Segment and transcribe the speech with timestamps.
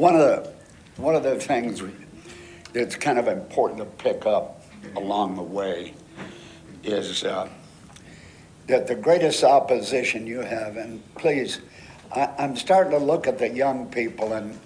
[0.00, 0.50] one of the
[0.96, 1.82] one of the things
[2.72, 4.62] that's kind of important to pick up
[4.96, 5.92] along the way
[6.82, 7.46] is uh,
[8.66, 11.60] that the greatest opposition you have, and please,
[12.16, 14.58] I, I'm starting to look at the young people, and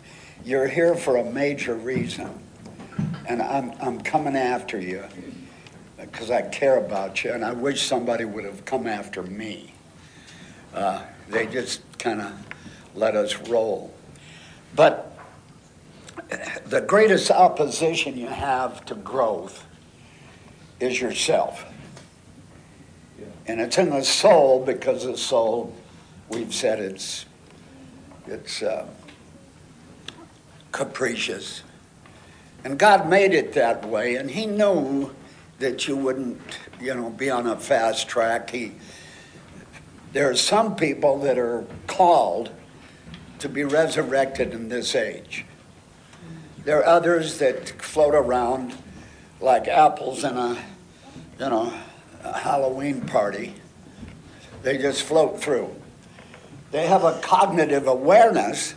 [0.45, 2.31] you're here for a major reason,
[3.27, 5.03] and I'm I'm coming after you
[5.97, 9.75] because I care about you, and I wish somebody would have come after me.
[10.73, 12.33] Uh, they just kind of
[12.95, 13.93] let us roll.
[14.77, 15.14] But
[16.67, 19.67] the greatest opposition you have to growth
[20.81, 21.65] is yourself.
[23.47, 25.75] And it's in the soul because the soul,
[26.29, 27.27] we've said it's,
[28.27, 28.87] it's uh,
[30.73, 31.63] capricious.
[32.65, 35.15] And God made it that way, and He knew
[35.59, 36.41] that you wouldn't,
[36.81, 38.51] you know, be on a fast track.
[38.51, 38.73] He,
[40.13, 42.51] there are some people that are called
[43.41, 45.45] to be resurrected in this age.
[46.65, 48.75] There are others that float around
[49.39, 50.57] like apples in a,
[51.39, 51.71] you know,
[52.23, 53.55] a Halloween party.
[54.63, 55.75] They just float through.
[56.71, 58.75] They have a cognitive awareness,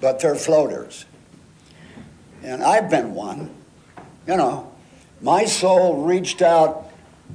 [0.00, 1.04] but they're floaters.
[2.42, 3.54] And I've been one.
[4.26, 4.72] You know,
[5.20, 6.90] my soul reached out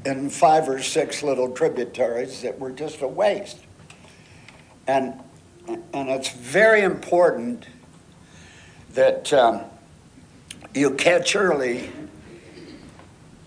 [0.05, 3.59] in five or six little tributaries that were just a waste.
[4.87, 5.13] And,
[5.67, 7.65] and it's very important
[8.93, 9.61] that um,
[10.73, 11.89] you catch early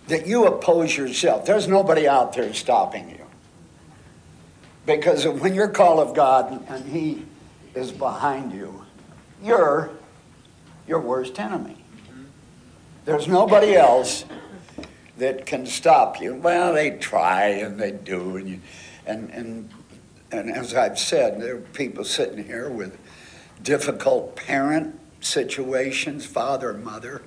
[0.07, 1.47] that you oppose yourself.
[1.47, 3.25] There's nobody out there stopping you.
[4.87, 7.25] Because when you're called of God and He
[7.75, 8.85] is behind you,
[9.43, 9.91] you're
[10.87, 11.79] your worst enemy.
[13.07, 14.25] There's nobody else
[15.19, 16.35] that can stop you.
[16.35, 18.61] Well, they try and they do, and you,
[19.07, 19.71] and and
[20.33, 22.99] and as I've said, there are people sitting here with
[23.63, 27.23] difficult parent situations, father and mother,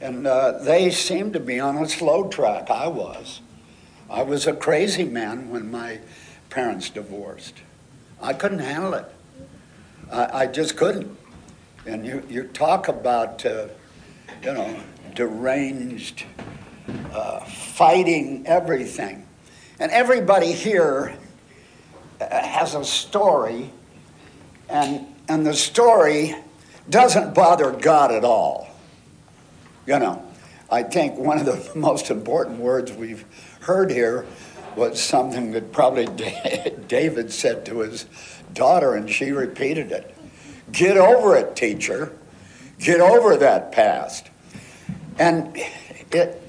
[0.00, 2.70] and uh, they seemed to be on a slow track.
[2.70, 3.40] I was.
[4.08, 6.00] I was a crazy man when my
[6.48, 7.54] parents divorced.
[8.20, 9.06] I couldn't handle it.
[10.10, 11.16] I, I just couldn't.
[11.86, 13.68] And you, you talk about, uh,
[14.42, 14.76] you know,
[15.14, 16.24] deranged,
[17.12, 19.26] uh, fighting everything.
[19.78, 21.16] And everybody here
[22.20, 23.70] uh, has a story,
[24.68, 26.34] and, and the story
[26.90, 28.68] doesn't bother God at all.
[29.86, 30.22] You know,
[30.70, 33.24] I think one of the most important words we've
[33.60, 34.26] heard here
[34.76, 36.06] was something that probably
[36.88, 38.06] David said to his
[38.52, 40.16] daughter, and she repeated it
[40.72, 42.16] Get over it, teacher.
[42.78, 44.30] Get over that past.
[45.18, 45.56] And
[46.12, 46.40] it,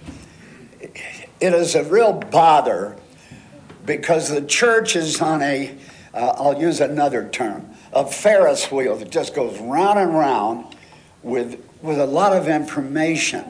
[0.82, 2.96] it is a real bother
[3.86, 5.76] because the church is on a,
[6.14, 10.76] will uh, use another term, a Ferris wheel that just goes round and round
[11.24, 13.46] with, with a lot of information,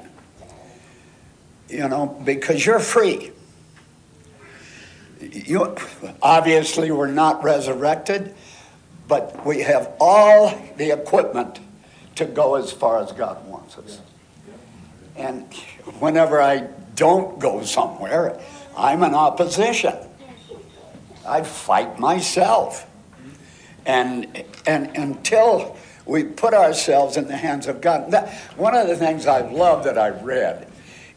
[1.70, 3.32] you know, because you're free.
[5.20, 5.76] You
[6.22, 8.34] obviously, we're not resurrected,
[9.08, 11.60] but we have all the equipment
[12.16, 14.02] to go as far as God wants us.
[15.16, 15.54] And
[16.00, 18.40] whenever I don't go somewhere,
[18.76, 19.94] I'm in opposition.
[21.28, 22.88] I fight myself.
[23.86, 28.14] And, and until we put ourselves in the hands of God,
[28.56, 30.68] one of the things I've loved that I've read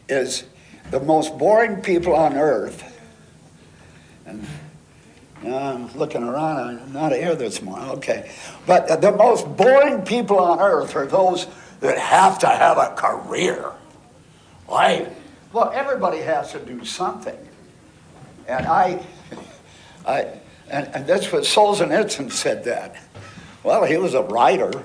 [0.07, 0.45] is
[0.91, 2.91] the most boring people on earth.
[4.25, 4.47] And
[5.43, 7.89] I'm looking around, I'm not here this morning.
[7.91, 8.31] Okay.
[8.65, 11.47] But the most boring people on earth are those
[11.81, 13.71] that have to have a career.
[14.67, 15.11] Right?
[15.53, 17.37] Well, everybody has to do something.
[18.47, 19.05] And I,
[20.07, 20.39] I,
[20.69, 22.95] and, and that's what Solzhenitsyn said that.
[23.63, 24.83] Well, he was a writer.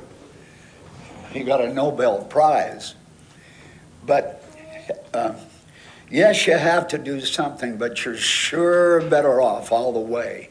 [1.33, 2.95] He got a Nobel Prize.
[4.07, 4.43] But
[5.15, 5.35] uh,
[6.11, 10.51] yes, you have to do something, but you're sure better off all the way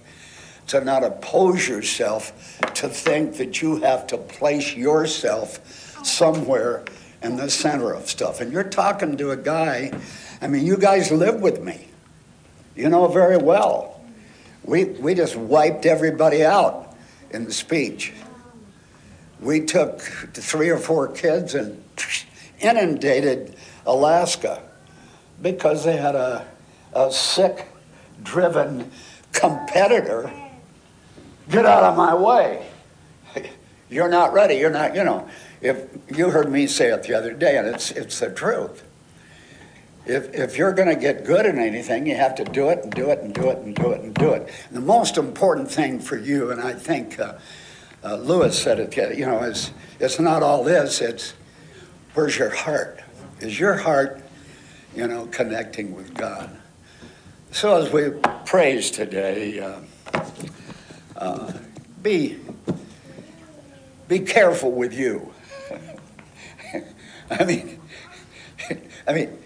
[0.67, 6.85] to not oppose yourself, to think that you have to place yourself somewhere
[7.23, 8.39] in the center of stuff.
[8.39, 9.91] And you're talking to a guy,
[10.41, 11.87] I mean, you guys live with me.
[12.75, 13.98] You know very well.
[14.69, 16.95] We, we just wiped everybody out
[17.31, 18.13] in the speech.
[19.41, 21.83] We took three or four kids and
[22.59, 23.55] inundated
[23.87, 24.61] Alaska
[25.41, 26.45] because they had a,
[26.93, 27.65] a sick,
[28.21, 28.91] driven
[29.33, 30.31] competitor.
[31.49, 32.67] Get out of my way.
[33.89, 34.55] You're not ready.
[34.55, 35.27] You're not, you know.
[35.61, 38.83] If you heard me say it the other day, and it's it's the truth.
[40.09, 42.91] If if you're going to get good at anything, you have to do it and
[42.91, 44.49] do it and do it and do it and do it.
[44.67, 47.33] And the most important thing for you, and I think uh,
[48.03, 51.33] uh, Lewis said it, you know, it's, it's not all this, it's
[52.13, 53.01] where's your heart?
[53.39, 54.21] Is your heart,
[54.95, 56.57] you know, connecting with God?
[57.51, 58.11] So as we
[58.45, 59.79] praise today, uh,
[61.17, 61.53] uh,
[62.01, 62.39] be,
[64.07, 65.33] be careful with you.
[67.31, 67.79] I mean,
[69.07, 69.38] I mean,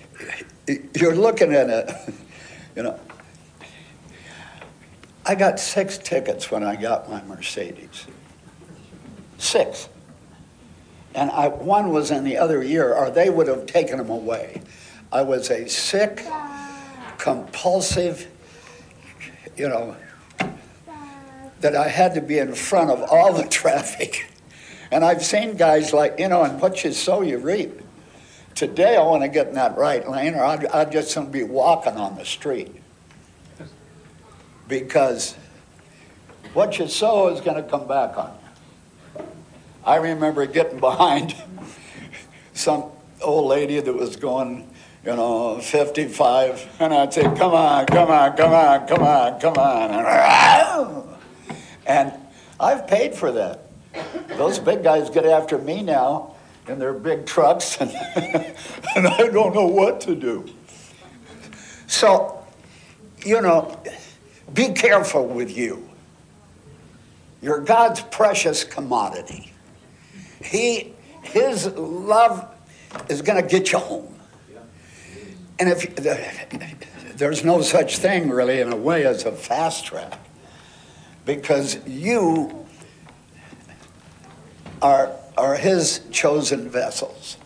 [0.96, 2.14] you're looking at a,
[2.76, 3.00] you know,
[5.26, 8.08] I got six tickets when I got my Mercedes.
[9.38, 9.88] Six.
[11.16, 14.62] And I, one was in the other year, or they would have taken them away.
[15.12, 16.26] I was a sick,
[17.20, 18.28] compulsive,
[19.56, 19.96] you know,
[21.62, 24.30] that I had to be in front of all the traffic.
[24.92, 27.83] And I've seen guys like, you know, and what you sow, you reap.
[28.56, 31.34] Today, I want to get in that right lane, or I'd, I'd just going to
[31.34, 32.72] be walking on the street.
[34.68, 35.36] Because
[36.54, 38.32] what you sow is going to come back on
[39.18, 39.26] you.
[39.84, 41.36] I remember getting behind
[42.54, 42.92] some
[43.22, 44.70] old lady that was going,
[45.04, 49.56] you know, 55, and I'd say, come on, come on, come on, come on, come
[49.56, 51.18] on.
[51.88, 52.14] And
[52.60, 53.62] I've paid for that.
[54.38, 56.33] Those big guys get after me now
[56.68, 57.92] in their big trucks, and,
[58.96, 60.46] and I don't know what to do.
[61.88, 62.46] So,
[63.26, 63.80] you know,
[64.54, 65.90] be careful with you.
[67.42, 69.52] You're God's precious commodity.
[70.42, 72.48] He, his love
[73.10, 74.16] is going to get you home.
[75.60, 75.96] And if
[77.18, 80.20] there's no such thing really in a way as a fast track,
[81.26, 82.66] because you
[84.82, 87.38] are are his chosen vessels.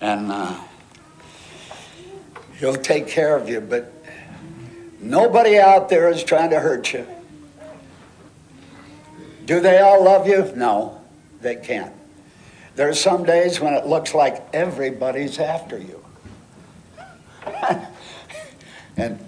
[0.00, 0.60] And uh,
[2.58, 3.92] he'll take care of you, but
[5.00, 7.06] nobody out there is trying to hurt you.
[9.44, 10.52] Do they all love you?
[10.54, 11.00] No,
[11.40, 11.94] they can't.
[12.76, 16.04] There's some days when it looks like everybody's after you.
[18.96, 19.18] and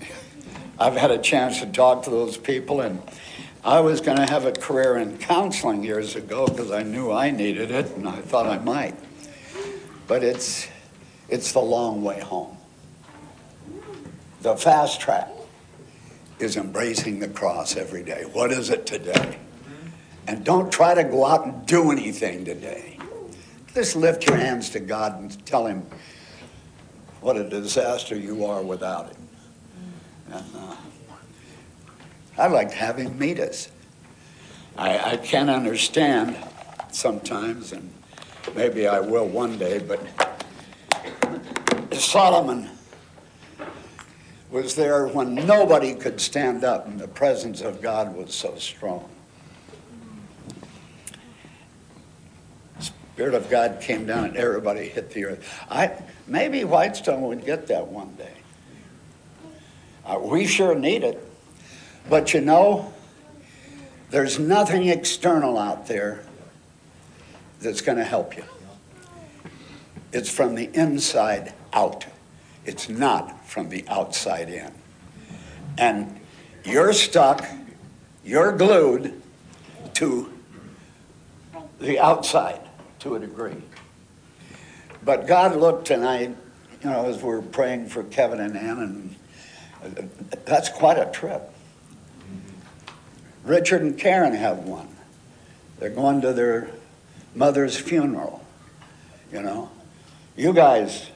[0.79, 3.03] I've had a chance to talk to those people, and
[3.63, 7.31] I was going to have a career in counseling years ago because I knew I
[7.31, 8.95] needed it and I thought I might.
[10.07, 10.67] But it's,
[11.29, 12.57] it's the long way home.
[14.41, 15.29] The fast track
[16.39, 18.25] is embracing the cross every day.
[18.33, 19.39] What is it today?
[20.27, 22.99] And don't try to go out and do anything today.
[23.75, 25.87] Just lift your hands to God and tell Him
[27.21, 29.29] what a disaster you are without Him.
[30.33, 30.77] And, uh,
[32.39, 33.71] I'd like to have him meet us.
[34.77, 36.37] I, I can't understand
[36.91, 37.93] sometimes, and
[38.55, 40.01] maybe I will one day, but
[41.93, 42.71] Solomon
[44.51, 49.09] was there when nobody could stand up, and the presence of God was so strong.
[53.21, 55.65] Spirit of God came down and everybody hit the earth.
[55.71, 55.93] I
[56.27, 58.33] maybe Whitestone would get that one day.
[60.07, 61.30] Uh, we sure need it.
[62.09, 62.93] But you know,
[64.11, 66.25] there's nothing external out there
[67.61, 68.45] that's going to help you.
[70.13, 72.07] It's from the inside out.
[72.65, 74.73] It's not from the outside in.
[75.79, 76.21] And
[76.65, 77.47] you're stuck,
[78.25, 79.21] you're glued
[79.95, 80.33] to
[81.79, 82.61] the outside
[83.01, 83.63] to a degree.
[85.05, 86.37] But God looked tonight,
[86.83, 89.17] you know, as we're praying for Kevin and Ann, and
[89.83, 91.50] uh, that's quite a trip.
[93.45, 94.89] Richard and Karen have one.
[95.79, 96.71] They're going to their
[97.35, 98.45] mother's funeral.
[99.33, 99.71] You know,
[100.37, 101.09] you guys,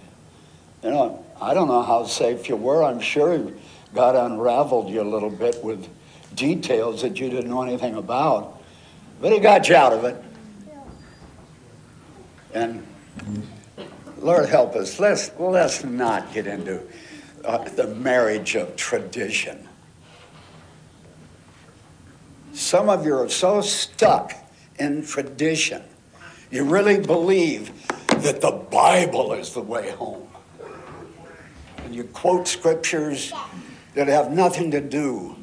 [0.82, 2.82] you know, I don't know how safe you were.
[2.82, 3.52] I'm sure
[3.94, 5.88] God unraveled you a little bit with
[6.34, 8.62] details that you didn't know anything about,
[9.20, 10.22] but He got you out of it.
[12.54, 12.86] And
[14.18, 14.98] Lord help us.
[14.98, 16.80] Let's let's not get into
[17.44, 19.68] uh, the marriage of tradition.
[22.54, 24.32] Some of you are so stuck
[24.78, 25.82] in tradition.
[26.52, 27.72] You really believe
[28.08, 30.28] that the Bible is the way home.
[31.78, 33.32] And you quote scriptures
[33.94, 35.34] that have nothing to do,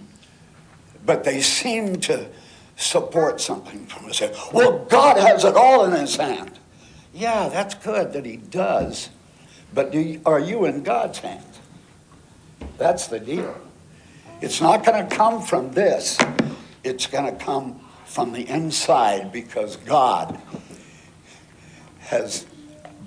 [1.06, 2.28] but they seem to
[2.78, 4.22] support something from us.
[4.54, 6.60] Well, God has it all in his hand.
[7.14, 9.10] Yeah, that's good that he does.
[9.74, 11.44] But do you, are you in God's hand?
[12.78, 13.60] That's the deal.
[14.40, 16.18] It's not going to come from this
[16.84, 20.40] it's going to come from the inside because God
[22.00, 22.46] has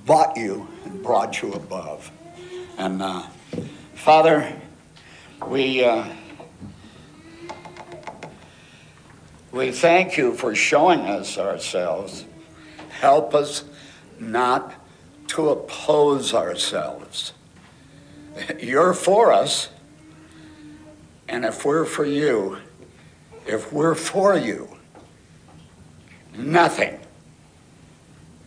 [0.07, 2.11] bought you and brought you above.
[2.79, 3.23] And uh,
[3.95, 4.61] Father,
[5.47, 6.07] we uh,
[9.55, 12.25] We thank you for showing us ourselves.
[12.89, 13.63] Help us
[14.19, 14.75] not
[15.29, 17.35] to oppose ourselves.
[18.59, 19.69] You're for us,
[21.29, 22.59] and if we're for you,
[23.47, 24.69] if we're for you,
[26.37, 26.99] nothing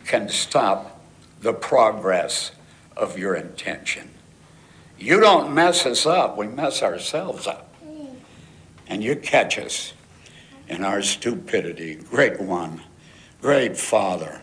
[0.04, 1.00] can stop
[1.40, 2.52] the progress
[2.96, 4.10] of your intention.
[4.98, 7.72] You don't mess us up, we mess ourselves up.
[8.88, 9.92] And you catch us
[10.66, 11.94] in our stupidity.
[11.94, 12.82] Great one,
[13.40, 14.40] great Father.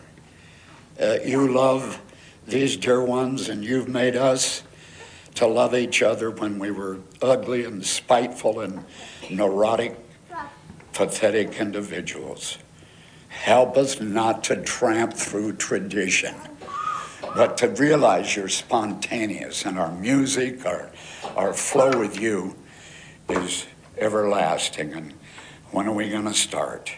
[1.00, 2.00] Uh, you love
[2.46, 4.62] these dear ones, and you've made us
[5.34, 8.84] to love each other when we were ugly and spiteful and
[9.28, 9.98] neurotic,
[10.96, 12.56] pathetic individuals.
[13.28, 16.34] Help us not to tramp through tradition,
[17.20, 20.90] but to realize you're spontaneous and our music, our,
[21.36, 22.56] our flow with you
[23.28, 23.66] is
[23.98, 24.94] everlasting.
[24.94, 25.12] And
[25.70, 26.90] when are we going to start?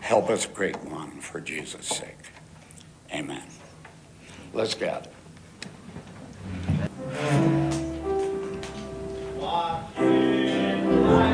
[0.00, 2.32] Help us, great one, for Jesus' sake.
[3.12, 3.44] Amen.
[4.52, 5.00] Let's go.
[9.38, 11.33] Walk.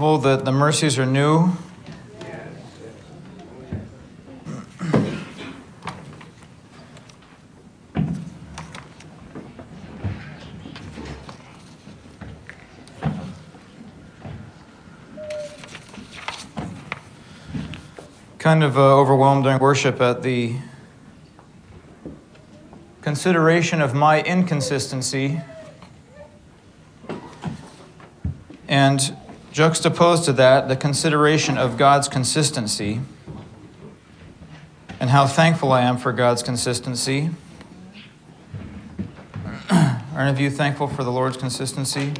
[0.00, 1.52] Thankful that the mercies are new?
[18.38, 20.56] kind of uh, overwhelmed during worship at the
[23.02, 25.42] consideration of my inconsistency
[28.66, 29.14] and
[29.52, 33.00] juxtaposed to that the consideration of God's consistency
[35.00, 37.30] and how thankful I am for God's consistency.
[39.70, 42.12] Are any of you thankful for the Lord's consistency?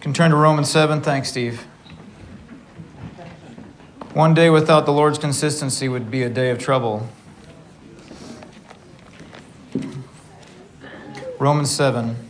[0.00, 1.00] Can turn to Romans 7.
[1.00, 1.66] Thanks, Steve.
[4.12, 7.08] One day without the Lord's consistency would be a day of trouble.
[11.38, 12.25] Romans 7.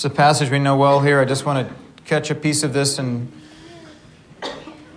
[0.00, 1.20] It's a passage we know well here.
[1.20, 1.74] I just want to
[2.06, 3.30] catch a piece of this in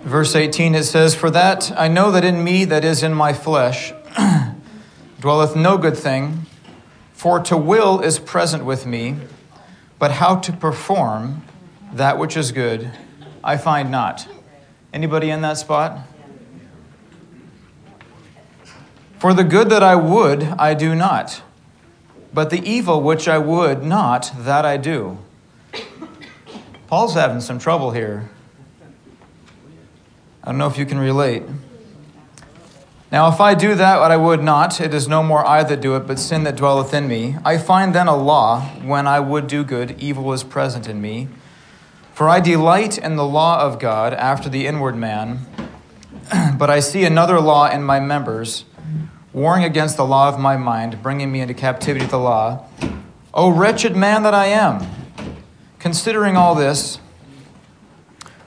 [0.02, 0.76] verse 18.
[0.76, 3.92] It says, For that I know that in me, that is in my flesh,
[5.20, 6.46] dwelleth no good thing,
[7.12, 9.18] for to will is present with me,
[10.00, 11.44] but how to perform
[11.92, 12.90] that which is good,
[13.44, 14.26] I find not.
[14.94, 16.00] Anybody in that spot?
[19.20, 21.42] For the good that I would, I do not,
[22.34, 25.18] but the evil which I would not, that I do.
[26.88, 28.30] Paul's having some trouble here.
[30.44, 31.44] I don't know if you can relate.
[33.12, 35.82] Now, if I do that what I would not, it is no more I that
[35.82, 37.36] do it, but sin that dwelleth in me.
[37.46, 41.28] I find then a law, when I would do good, evil is present in me.
[42.14, 45.46] For I delight in the law of God after the inward man,
[46.58, 48.66] but I see another law in my members,
[49.34, 52.66] warring against the law of my mind, bringing me into captivity to the law.
[53.34, 54.88] O wretched man that I am!
[55.80, 57.00] Considering all this,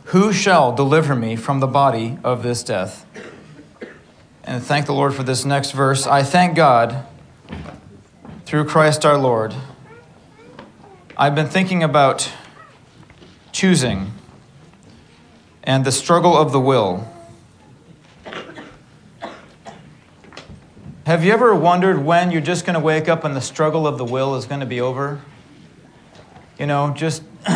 [0.05, 3.05] who shall deliver me from the body of this death?
[4.45, 6.07] And thank the Lord for this next verse.
[6.07, 7.05] I thank God
[8.45, 9.53] through Christ our Lord.
[11.19, 12.33] I've been thinking about
[13.51, 14.13] choosing
[15.65, 17.09] and the struggle of the will.
[21.07, 23.97] Have you ever wondered when you're just going to wake up and the struggle of
[23.97, 25.21] the will is going to be over?
[26.59, 27.23] You know, just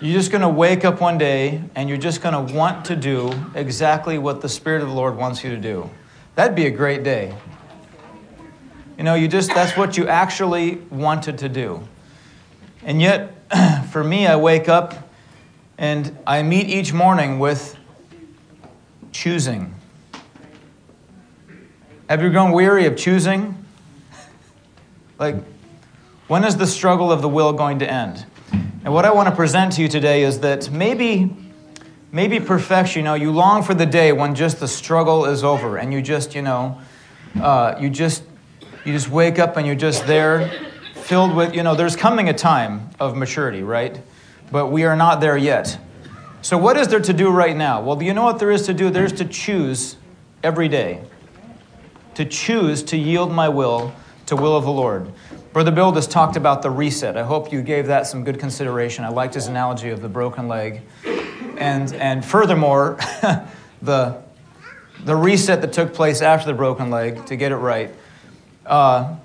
[0.00, 2.94] you're just going to wake up one day and you're just going to want to
[2.94, 5.90] do exactly what the Spirit of the Lord wants you to do.
[6.36, 7.34] That'd be a great day.
[8.96, 11.82] You know, you just that's what you actually wanted to do.
[12.84, 13.34] And yet,
[13.90, 15.10] for me, I wake up
[15.78, 17.76] and I meet each morning with
[19.10, 19.74] choosing.
[22.08, 23.64] Have you grown weary of choosing?
[25.18, 25.36] Like,
[26.26, 28.26] when is the struggle of the will going to end?
[28.84, 31.34] And what I want to present to you today is that maybe,
[32.10, 35.76] maybe perfection, you know, you long for the day when just the struggle is over
[35.76, 36.80] and you just, you know,
[37.40, 38.24] uh, you just,
[38.84, 40.50] you just wake up and you're just there
[40.94, 44.00] filled with, you know, there's coming a time of maturity, right?
[44.50, 45.78] But we are not there yet.
[46.42, 47.80] So, what is there to do right now?
[47.80, 48.90] Well, do you know what there is to do?
[48.90, 49.96] There's to choose
[50.42, 51.00] every day.
[52.14, 53.94] To choose to yield my will
[54.26, 55.12] to will of the Lord.
[55.52, 57.16] Brother Bill just talked about the reset.
[57.16, 59.04] I hope you gave that some good consideration.
[59.04, 60.80] I liked his analogy of the broken leg.
[61.58, 62.98] And, and furthermore,
[63.82, 64.22] the,
[65.04, 67.90] the reset that took place after the broken leg to get it right.
[68.64, 69.16] Uh,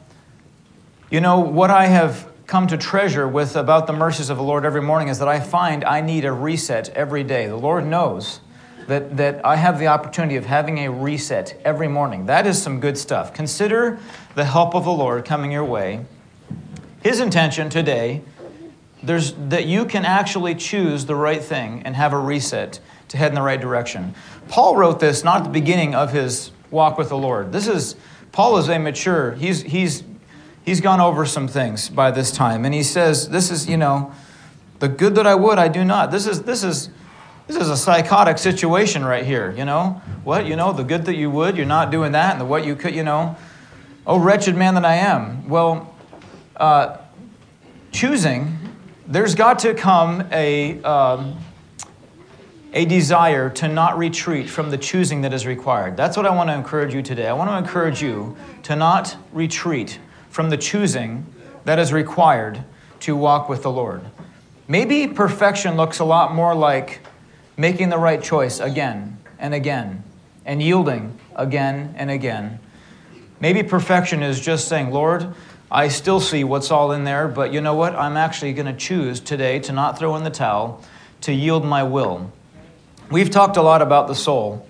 [1.10, 4.66] you know, what I have come to treasure with about the mercies of the Lord
[4.66, 7.48] every morning is that I find I need a reset every day.
[7.48, 8.40] The Lord knows
[8.88, 12.26] that, that I have the opportunity of having a reset every morning.
[12.26, 13.34] That is some good stuff.
[13.34, 14.00] Consider
[14.36, 16.06] the help of the Lord coming your way
[17.08, 18.22] his intention today
[19.04, 22.80] there's that you can actually choose the right thing and have a reset
[23.10, 24.14] to head in the right direction.
[24.50, 27.52] Paul wrote this not at the beginning of his walk with the Lord.
[27.52, 27.96] This is
[28.32, 29.34] Paul is a mature.
[29.34, 30.04] He's he's
[30.66, 34.12] he's gone over some things by this time and he says this is, you know,
[34.80, 36.12] the good that I would I do not.
[36.12, 36.90] This is this is
[37.48, 40.02] this is a psychotic situation right here, you know?
[40.24, 42.66] What, you know, the good that you would, you're not doing that, and the what
[42.66, 43.38] you could, you know.
[44.06, 45.48] Oh, wretched man that I am.
[45.48, 45.96] Well,
[46.58, 46.98] uh,
[47.92, 48.58] choosing,
[49.08, 51.38] there's got to come a, um,
[52.74, 55.96] a desire to not retreat from the choosing that is required.
[55.96, 57.28] That's what I want to encourage you today.
[57.28, 61.26] I want to encourage you to not retreat from the choosing
[61.64, 62.64] that is required
[63.02, 64.02] to walk with the Lord.
[64.68, 67.00] Maybe perfection looks a lot more like
[67.58, 70.04] making the right choice again and again
[70.46, 72.60] and yielding again and again.
[73.40, 75.34] Maybe perfection is just saying, Lord,
[75.70, 77.94] I still see what's all in there, but you know what?
[77.96, 80.82] I'm actually going to choose today to not throw in the towel,
[81.22, 82.32] to yield my will.
[83.12, 84.66] We've talked a lot about the soul,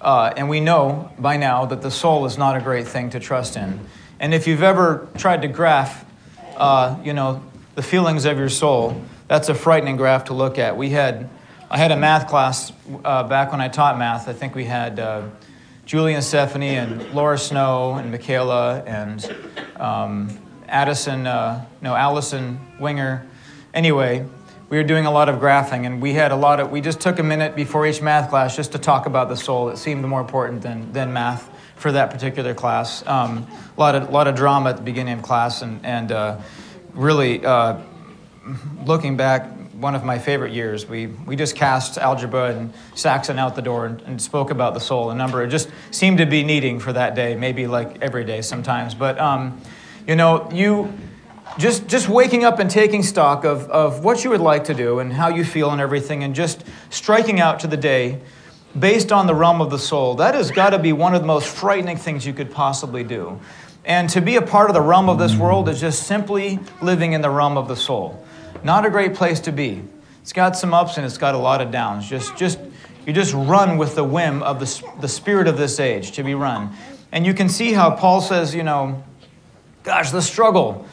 [0.00, 3.20] uh, and we know by now that the soul is not a great thing to
[3.20, 3.80] trust in.
[4.20, 6.04] And if you've ever tried to graph,
[6.56, 7.42] uh, you know,
[7.74, 10.76] the feelings of your soul, that's a frightening graph to look at.
[10.76, 11.28] We had,
[11.70, 12.72] I had a math class
[13.04, 14.26] uh, back when I taught math.
[14.26, 15.28] I think we had uh,
[15.92, 19.36] and Stephanie and Laura Snow and Michaela and
[19.76, 23.26] um, Addison, uh, no, Allison Winger.
[23.74, 24.26] Anyway,
[24.70, 27.00] we were doing a lot of graphing and we had a lot of we just
[27.00, 30.04] took a minute before each math class just to talk about the soul it seemed
[30.04, 33.46] more important than, than math for that particular class um,
[33.76, 36.38] a lot of, lot of drama at the beginning of class and, and uh,
[36.92, 37.78] really uh,
[38.84, 40.88] looking back one of my favorite years.
[40.88, 44.80] We, we just cast algebra and saxon out the door and, and spoke about the
[44.80, 48.24] soul a number it just seemed to be needing for that day maybe like every
[48.24, 48.94] day sometimes.
[48.94, 49.60] But um,
[50.06, 50.92] you know you
[51.58, 54.98] just just waking up and taking stock of, of what you would like to do
[54.98, 58.20] and how you feel and everything and just striking out to the day
[58.78, 61.26] based on the realm of the soul that has got to be one of the
[61.26, 63.40] most frightening things you could possibly do.
[63.84, 67.12] And to be a part of the realm of this world is just simply living
[67.12, 68.24] in the realm of the soul
[68.64, 69.82] not a great place to be.
[70.22, 72.08] It's got some ups and it's got a lot of downs.
[72.08, 72.58] Just just
[73.06, 76.34] you just run with the whim of the, the spirit of this age to be
[76.34, 76.74] run.
[77.10, 79.02] And you can see how paul says you know
[79.84, 80.86] gosh the struggle.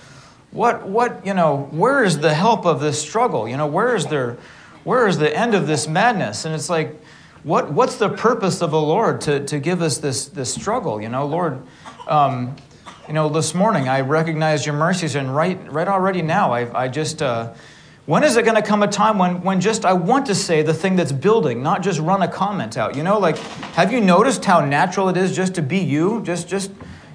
[0.51, 3.47] What what you know where is the help of this struggle?
[3.47, 4.38] You know where is there
[4.84, 6.45] where is the end of this madness?
[6.45, 6.95] And it's like
[7.43, 11.01] what what's the purpose of the lord to, to give us this this struggle?
[11.01, 11.61] You know lord
[12.07, 12.55] um,
[13.08, 16.88] you know this morning i recognize your mercies and right right already now i, I
[16.88, 17.53] just uh,
[18.06, 20.62] when is it going to come a time when, when just I want to say
[20.62, 22.95] the thing that's building, not just run a comment out?
[22.95, 23.36] You know, like,
[23.74, 26.22] have you noticed how natural it is just to be you?
[26.22, 26.72] Just, just,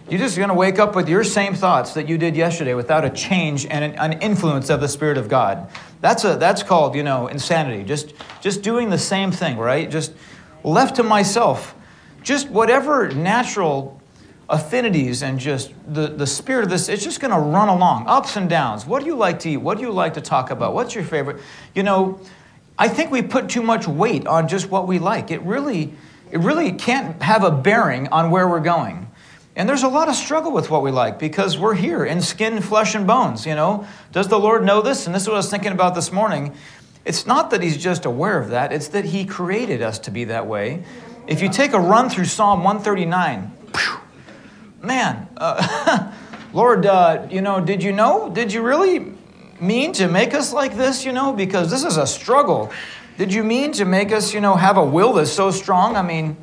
[0.09, 3.05] you're just going to wake up with your same thoughts that you did yesterday without
[3.05, 5.70] a change and an, an, influence of the Spirit of God.
[6.01, 7.84] That's, a, that's called, you know, insanity.
[7.84, 9.88] Just, just doing the same thing, right?
[9.88, 10.12] Just
[10.64, 11.76] left to myself.
[12.24, 13.99] Just whatever natural
[14.51, 18.36] affinities and just the, the spirit of this, it's just going to run along, ups
[18.36, 18.84] and downs.
[18.84, 19.59] What do you like to eat?
[19.59, 20.74] What do you like to talk about?
[20.74, 21.40] What's your favorite?
[21.74, 22.20] You know,
[22.76, 25.30] I think we put too much weight on just what we like.
[25.30, 25.94] It really,
[26.30, 29.11] it really can't have a bearing on where we're going.
[29.57, 32.61] And there's a lot of struggle with what we like because we're here in skin,
[32.61, 33.86] flesh, and bones, you know.
[34.11, 35.07] Does the Lord know this?
[35.07, 36.55] And this is what I was thinking about this morning.
[37.05, 40.24] It's not that He's just aware of that, it's that He created us to be
[40.24, 40.84] that way.
[41.26, 43.53] If you take a run through Psalm 139,
[44.83, 46.12] man, uh,
[46.53, 48.31] Lord, uh, you know, did you know?
[48.31, 49.12] Did you really
[49.61, 51.33] mean to make us like this, you know?
[51.33, 52.72] Because this is a struggle.
[53.18, 55.97] Did you mean to make us, you know, have a will that's so strong?
[55.97, 56.37] I mean,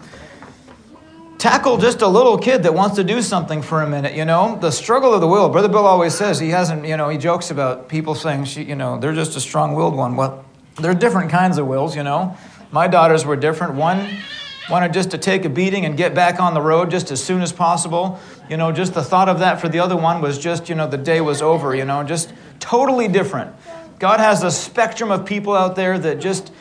[1.38, 4.58] tackle just a little kid that wants to do something for a minute you know
[4.60, 7.52] the struggle of the will brother bill always says he hasn't you know he jokes
[7.52, 10.44] about people saying she, you know they're just a strong-willed one well
[10.78, 12.36] there are different kinds of wills you know
[12.72, 14.10] my daughters were different one
[14.70, 17.42] wanted just to take a beating and get back on the road just as soon
[17.42, 20.70] as possible you know just the thought of that for the other one was just
[20.70, 23.56] you know the day was over you know just totally different
[24.00, 26.52] god has a spectrum of people out there that just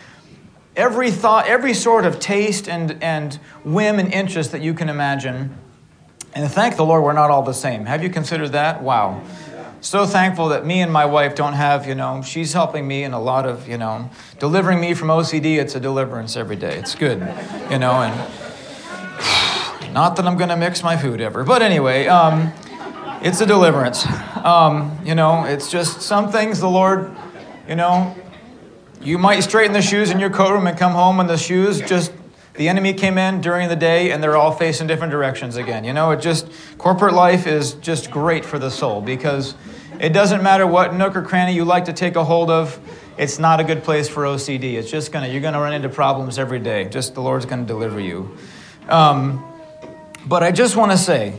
[0.76, 3.34] every thought, every sort of taste and, and
[3.64, 5.56] whim and interest that you can imagine.
[6.34, 7.86] And thank the Lord we're not all the same.
[7.86, 8.82] Have you considered that?
[8.82, 9.22] Wow.
[9.86, 13.12] So thankful that me and my wife don't have, you know, she's helping me in
[13.12, 14.10] a lot of, you know,
[14.40, 15.58] delivering me from OCD.
[15.58, 16.76] It's a deliverance every day.
[16.76, 17.20] It's good,
[17.70, 18.12] you know, and
[19.94, 21.44] not that I'm going to mix my food ever.
[21.44, 22.52] But anyway, um,
[23.22, 24.04] it's a deliverance.
[24.44, 27.16] Um, you know, it's just some things the Lord,
[27.68, 28.12] you know,
[29.00, 31.80] you might straighten the shoes in your coat room and come home and the shoes
[31.80, 32.10] just
[32.56, 35.84] the enemy came in during the day and they're all facing different directions again.
[35.84, 36.48] You know, it just
[36.78, 39.54] corporate life is just great for the soul because
[40.00, 42.78] it doesn't matter what nook or cranny you like to take a hold of.
[43.18, 44.74] It's not a good place for OCD.
[44.74, 46.86] It's just gonna you're gonna run into problems every day.
[46.86, 48.36] Just the Lord's gonna deliver you.
[48.88, 49.44] Um,
[50.26, 51.34] but I just want to say,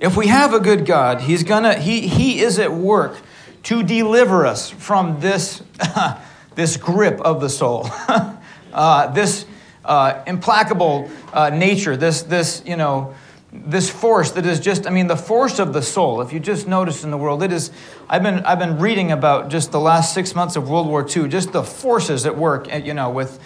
[0.00, 3.16] if we have a good God, He's gonna He He is at work
[3.64, 5.62] to deliver us from this.
[6.54, 7.88] this grip of the soul,
[8.72, 9.46] uh, this
[9.84, 13.14] uh, implacable uh, nature, this, this, you know,
[13.52, 16.20] this force that is just, I mean, the force of the soul.
[16.20, 17.70] If you just notice in the world, it is,
[18.08, 21.28] I've been, I've been reading about just the last six months of World War II,
[21.28, 23.38] just the forces at work, eh, you know, with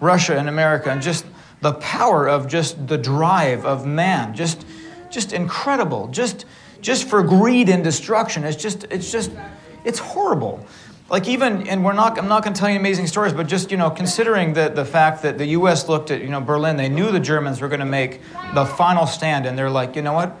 [0.00, 1.26] Russia and America, and just
[1.60, 4.64] the power of just the drive of man, just,
[5.10, 6.08] just incredible.
[6.08, 6.46] Just,
[6.80, 8.44] just for greed and destruction.
[8.44, 9.30] It's just, it's just,
[9.84, 10.66] it's horrible.
[11.10, 13.72] Like even, and we're not, I'm not going to tell you amazing stories, but just,
[13.72, 15.88] you know, considering the, the fact that the U.S.
[15.88, 18.20] looked at, you know, Berlin, they knew the Germans were going to make
[18.54, 20.36] the final stand, and they're like, you know what?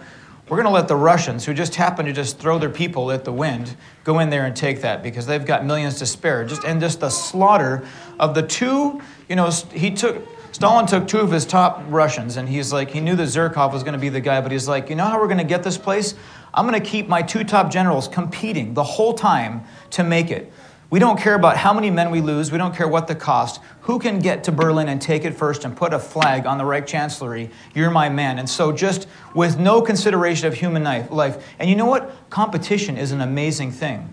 [0.48, 3.24] We're going to let the Russians, who just happen to just throw their people at
[3.24, 6.44] the wind, go in there and take that because they've got millions to spare.
[6.44, 7.84] Just and just the slaughter
[8.20, 12.48] of the two, you know, he took Stalin took two of his top Russians, and
[12.48, 14.90] he's like, he knew that Zhukov was going to be the guy, but he's like,
[14.90, 16.14] you know how we're going to get this place?
[16.52, 20.52] I'm going to keep my two top generals competing the whole time to make it.
[20.90, 22.50] We don't care about how many men we lose.
[22.50, 23.60] We don't care what the cost.
[23.82, 26.64] Who can get to Berlin and take it first and put a flag on the
[26.64, 27.50] Reich Chancellery?
[27.74, 28.40] You're my man.
[28.40, 31.46] And so, just with no consideration of human life.
[31.60, 32.12] And you know what?
[32.28, 34.12] Competition is an amazing thing.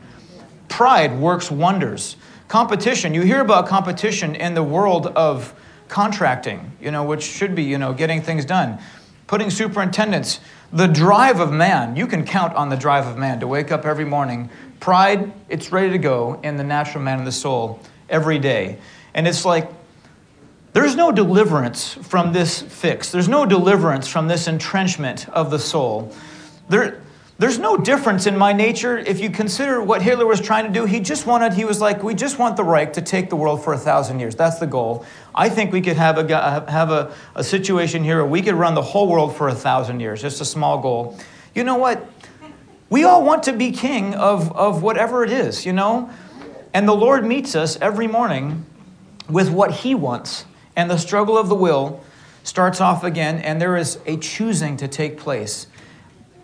[0.70, 2.16] Pride works wonders.
[2.48, 5.56] Competition, you hear about competition in the world of
[5.88, 8.78] contracting, you know, which should be, you know, getting things done.
[9.26, 10.40] Putting superintendents,
[10.72, 13.86] the drive of man, you can count on the drive of man to wake up
[13.86, 14.50] every morning
[14.80, 18.78] Pride, it's ready to go in the natural man and the soul every day.
[19.14, 19.70] And it's like,
[20.74, 23.12] there's no deliverance from this fix.
[23.12, 26.14] There's no deliverance from this entrenchment of the soul.
[26.70, 27.02] There,
[27.40, 30.86] there's no difference in my nature if you consider what Hitler was trying to do.
[30.86, 33.64] He just wanted, he was like, we just want the Reich to take the world
[33.64, 34.36] for a thousand years.
[34.36, 35.06] That's the goal.
[35.36, 38.74] I think we could have a, have a, a situation here where we could run
[38.74, 41.18] the whole world for a thousand years, just a small goal.
[41.54, 42.10] You know what?
[42.90, 46.10] We all want to be king of, of whatever it is, you know?
[46.74, 48.66] And the Lord meets us every morning
[49.30, 50.46] with what He wants.
[50.76, 52.04] And the struggle of the will
[52.44, 55.68] starts off again, and there is a choosing to take place.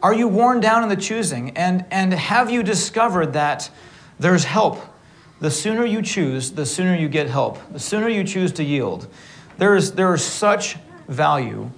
[0.04, 1.56] Are you worn down in the choosing?
[1.58, 3.72] And, and have you discovered that
[4.20, 4.86] there's help?
[5.40, 7.58] The sooner you choose, the sooner you get help.
[7.72, 9.08] The sooner you choose to yield.
[9.58, 10.76] There's, there is such
[11.08, 11.72] value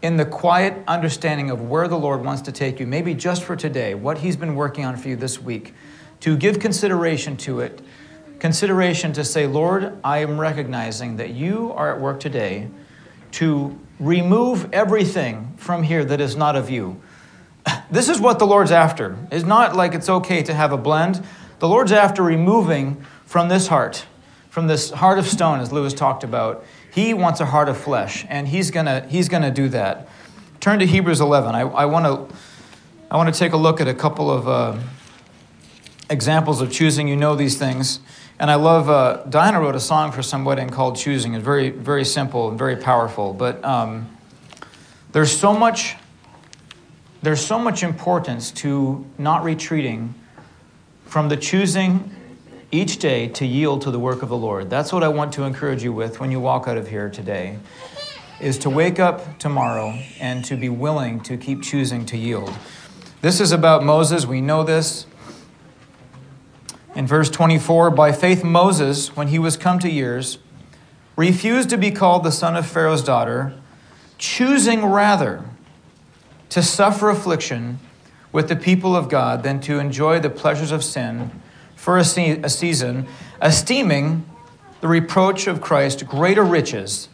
[0.00, 3.54] in the quiet understanding of where the Lord wants to take you, maybe just for
[3.54, 5.74] today, what He's been working on for you this week,
[6.20, 7.82] to give consideration to it,
[8.38, 12.68] consideration to say, Lord, I am recognizing that you are at work today
[13.34, 17.00] to remove everything from here that is not of you.
[17.90, 19.16] This is what the Lord's after.
[19.30, 21.24] It's not like it's okay to have a blend.
[21.58, 24.06] The Lord's after removing from this heart,
[24.50, 28.24] from this heart of stone, as Lewis talked about, he wants a heart of flesh,
[28.28, 30.08] and he's gonna he's gonna do that.
[30.60, 31.54] Turn to Hebrews 11.
[31.54, 32.36] I, I want to
[33.10, 34.78] I want to take a look at a couple of uh,
[36.10, 37.08] examples of choosing.
[37.08, 38.00] You know these things,
[38.38, 38.88] and I love.
[38.88, 42.58] Uh, Diana wrote a song for some wedding called "Choosing." It's very very simple and
[42.58, 44.08] very powerful, but um,
[45.12, 45.96] there's so much
[47.22, 50.14] there's so much importance to not retreating
[51.06, 52.10] from the choosing
[52.70, 54.68] each day to yield to the work of the Lord.
[54.68, 57.58] That's what I want to encourage you with when you walk out of here today
[58.40, 62.52] is to wake up tomorrow and to be willing to keep choosing to yield.
[63.20, 64.26] This is about Moses.
[64.26, 65.06] We know this.
[66.94, 70.38] In verse 24, by faith Moses, when he was come to years,
[71.16, 73.52] refused to be called the son of Pharaoh's daughter,
[74.16, 75.44] choosing rather
[76.50, 77.80] to suffer affliction
[78.30, 81.30] with the people of God than to enjoy the pleasures of sin
[81.74, 83.06] for a, se- a season,
[83.42, 84.24] esteeming
[84.80, 87.08] the reproach of Christ greater riches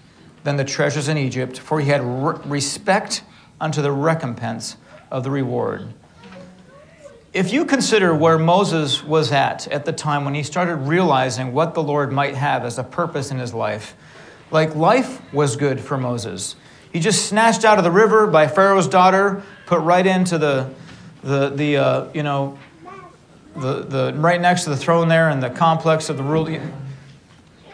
[0.45, 3.23] than the treasures in Egypt, for he had re- respect
[3.61, 4.77] unto the recompense
[5.11, 5.95] of the reward.
[7.33, 11.75] If you consider where Moses was at at the time when he started realizing what
[11.75, 13.95] the Lord might have as a purpose in his life,
[14.51, 16.57] like life was good for Moses.
[16.93, 20.71] He just snatched out of the river by Pharaoh's daughter, put right into the,
[21.23, 22.59] the, the uh, you know,
[23.55, 26.49] the, the, right next to the throne there and the complex of the rule.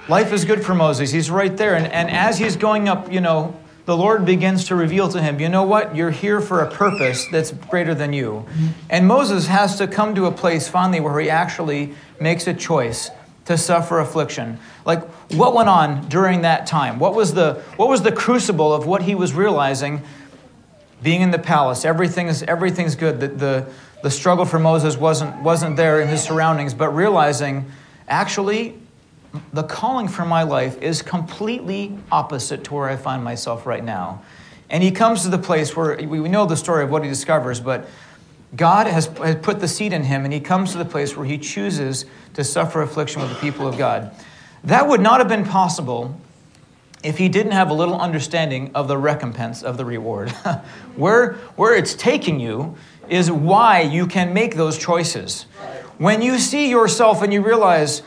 [0.07, 1.11] Life is good for Moses.
[1.11, 1.75] He's right there.
[1.77, 5.41] And, and as he's going up, you know, the Lord begins to reveal to him,
[5.41, 5.97] you know what?
[5.97, 8.45] You're here for a purpose that's greater than you.
[8.91, 13.11] And Moses has to come to a place finally where he actually makes a choice
[13.45, 14.59] to suffer affliction.
[14.84, 16.99] Like what went on during that time?
[16.99, 20.03] What was the what was the crucible of what he was realizing
[21.01, 21.84] being in the palace?
[21.84, 23.20] Everything's everything's good.
[23.20, 23.72] The, the
[24.03, 27.64] the struggle for Moses wasn't, wasn't there in his surroundings, but realizing
[28.09, 28.78] actually
[29.53, 34.22] the calling for my life is completely opposite to where I find myself right now.
[34.68, 37.61] And he comes to the place where we know the story of what he discovers,
[37.61, 37.89] but
[38.55, 41.26] God has, has put the seed in him, and he comes to the place where
[41.26, 44.14] he chooses to suffer affliction with the people of God.
[44.64, 46.18] That would not have been possible
[47.03, 50.30] if he didn't have a little understanding of the recompense of the reward.
[50.97, 52.76] where, where it's taking you
[53.09, 55.43] is why you can make those choices.
[55.99, 58.03] When you see yourself and you realize,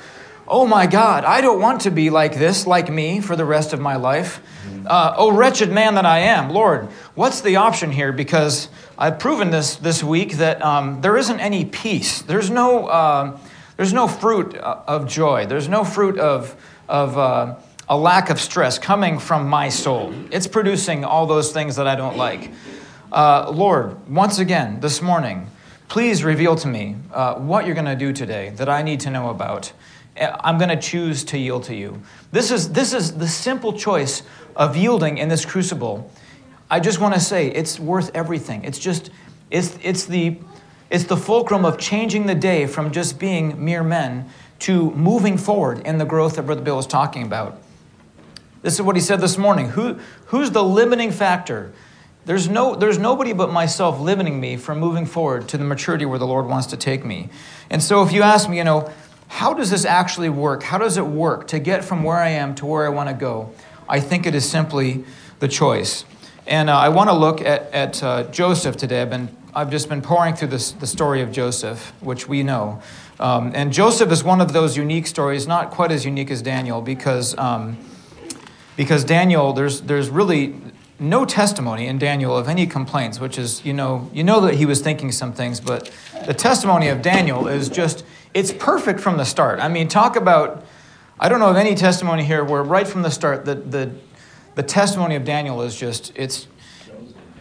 [0.50, 3.74] oh my God, I don't want to be like this, like me, for the rest
[3.74, 4.42] of my life.
[4.86, 8.12] Uh, oh, wretched man that I am, Lord, what's the option here?
[8.12, 12.22] Because I've proven this this week that um, there isn't any peace.
[12.22, 13.38] There's no, uh,
[13.78, 15.46] there's no fruit uh, of joy.
[15.46, 16.56] There's no fruit of,
[16.88, 17.56] of uh,
[17.88, 20.14] a lack of stress coming from my soul.
[20.32, 22.52] It's producing all those things that I don't like.
[23.12, 25.50] Uh, Lord, once again, this morning,
[25.88, 29.10] please reveal to me uh, what you're going to do today that I need to
[29.10, 29.72] know about.
[30.20, 32.02] I'm going to choose to yield to you.
[32.32, 34.24] This is, this is the simple choice
[34.56, 36.12] of yielding in this crucible.
[36.70, 38.64] I just want to say it's worth everything.
[38.64, 39.10] It's just,
[39.50, 40.38] it's, it's, the,
[40.90, 45.80] it's the fulcrum of changing the day from just being mere men to moving forward
[45.88, 47.62] in the growth that Brother Bill was talking about.
[48.62, 49.70] This is what he said this morning.
[49.70, 51.72] Who, who's the limiting factor?
[52.26, 56.20] There's, no, there's nobody but myself limiting me from moving forward to the maturity where
[56.20, 57.30] the Lord wants to take me.
[57.70, 58.92] And so if you ask me, you know,
[59.30, 60.64] how does this actually work?
[60.64, 63.16] How does it work to get from where I am to where I want to
[63.16, 63.54] go?
[63.88, 65.06] I think it is simply
[65.40, 66.04] the choice.
[66.46, 69.04] And uh, I want to look at, at uh, Joseph today.
[69.04, 72.82] I've, been, I've just been pouring through this, the story of Joseph, which we know.
[73.20, 76.82] Um, and Joseph is one of those unique stories, not quite as unique as Daniel,
[76.82, 77.78] because, um,
[78.78, 80.56] because Daniel, there's, there's really
[80.98, 84.66] no testimony in Daniel of any complaints, which is, you know, you know that he
[84.66, 85.92] was thinking some things, but
[86.26, 88.04] the testimony of Daniel is just,
[88.34, 89.60] it's perfect from the start.
[89.60, 90.66] I mean, talk about,
[91.20, 93.92] I don't know of any testimony here where right from the start, the, the,
[94.56, 96.48] the testimony of Daniel is just, it's,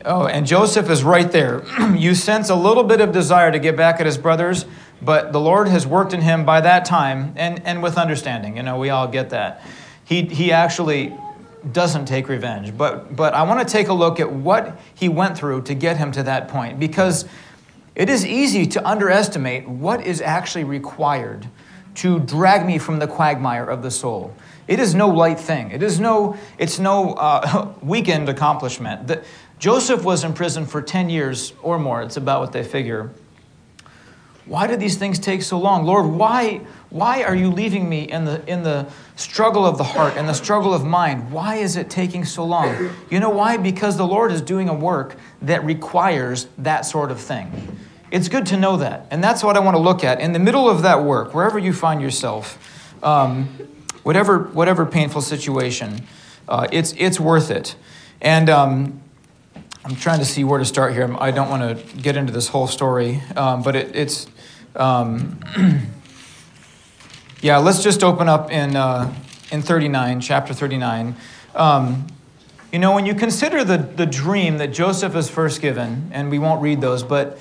[0.04, 1.62] oh, and Joseph is right there.
[1.96, 4.64] you sense a little bit of desire to get back at his brothers,
[5.02, 8.56] but the Lord has worked in him by that time and, and with understanding.
[8.56, 9.62] You know, we all get that.
[10.04, 11.14] He, he actually
[11.72, 12.76] doesn't take revenge.
[12.76, 15.96] But, but I want to take a look at what he went through to get
[15.96, 17.26] him to that point because
[17.98, 21.48] it is easy to underestimate what is actually required
[21.96, 24.32] to drag me from the quagmire of the soul.
[24.68, 25.72] It is no light thing.
[25.72, 29.08] It is no, it's no uh, weekend accomplishment.
[29.08, 29.24] The,
[29.58, 32.00] Joseph was in prison for 10 years or more.
[32.02, 33.10] It's about what they figure.
[34.46, 35.84] Why did these things take so long?
[35.84, 38.86] Lord, why, why are you leaving me in the, in the
[39.16, 41.32] struggle of the heart and the struggle of mind?
[41.32, 42.90] Why is it taking so long?
[43.10, 43.56] You know why?
[43.56, 47.50] Because the Lord is doing a work that requires that sort of thing.
[48.10, 49.06] It's good to know that.
[49.10, 50.20] And that's what I want to look at.
[50.20, 52.58] In the middle of that work, wherever you find yourself,
[53.02, 53.46] um,
[54.02, 56.02] whatever, whatever painful situation,
[56.48, 57.76] uh, it's, it's worth it.
[58.20, 59.02] And um,
[59.84, 61.14] I'm trying to see where to start here.
[61.20, 64.26] I don't want to get into this whole story, um, but it, it's
[64.74, 65.38] um,
[67.42, 69.14] yeah, let's just open up in, uh,
[69.52, 71.14] in 39, chapter 39.
[71.54, 72.06] Um,
[72.72, 76.38] you know, when you consider the, the dream that Joseph is first given, and we
[76.38, 77.38] won't read those, but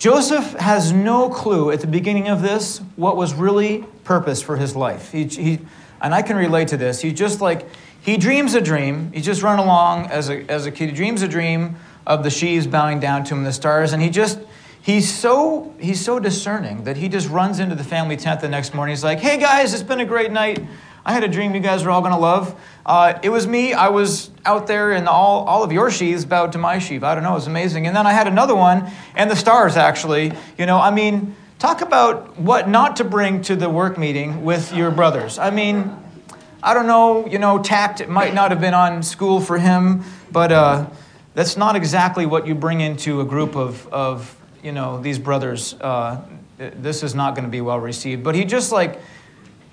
[0.00, 4.74] Joseph has no clue at the beginning of this what was really purpose for his
[4.74, 5.12] life.
[5.12, 5.58] He, he,
[6.00, 7.02] and I can relate to this.
[7.02, 7.68] He just like,
[8.00, 9.12] he dreams a dream.
[9.12, 10.88] He's just run along as a, as a kid.
[10.88, 11.76] He dreams a dream
[12.06, 14.38] of the sheaves bowing down to him, the stars, and he just,
[14.80, 18.72] he's so he's so discerning that he just runs into the family tent the next
[18.72, 18.94] morning.
[18.94, 20.64] He's like, "Hey guys, it's been a great night.
[21.04, 22.54] I had a dream you guys are all gonna love.
[22.84, 23.72] Uh, it was me.
[23.72, 27.02] I was out there, and all all of your sheaves bowed to my sheaf.
[27.02, 27.86] I don't know, it was amazing.
[27.86, 30.32] And then I had another one, and the stars actually.
[30.58, 34.72] You know, I mean, talk about what not to bring to the work meeting with
[34.72, 35.38] your brothers.
[35.38, 35.96] I mean."
[36.62, 40.04] I don't know, you know, tact it might not have been on school for him,
[40.30, 40.90] but uh,
[41.32, 45.74] that's not exactly what you bring into a group of, of you know, these brothers,
[45.80, 46.20] uh,
[46.58, 48.22] this is not going to be well received.
[48.22, 49.00] But he just like,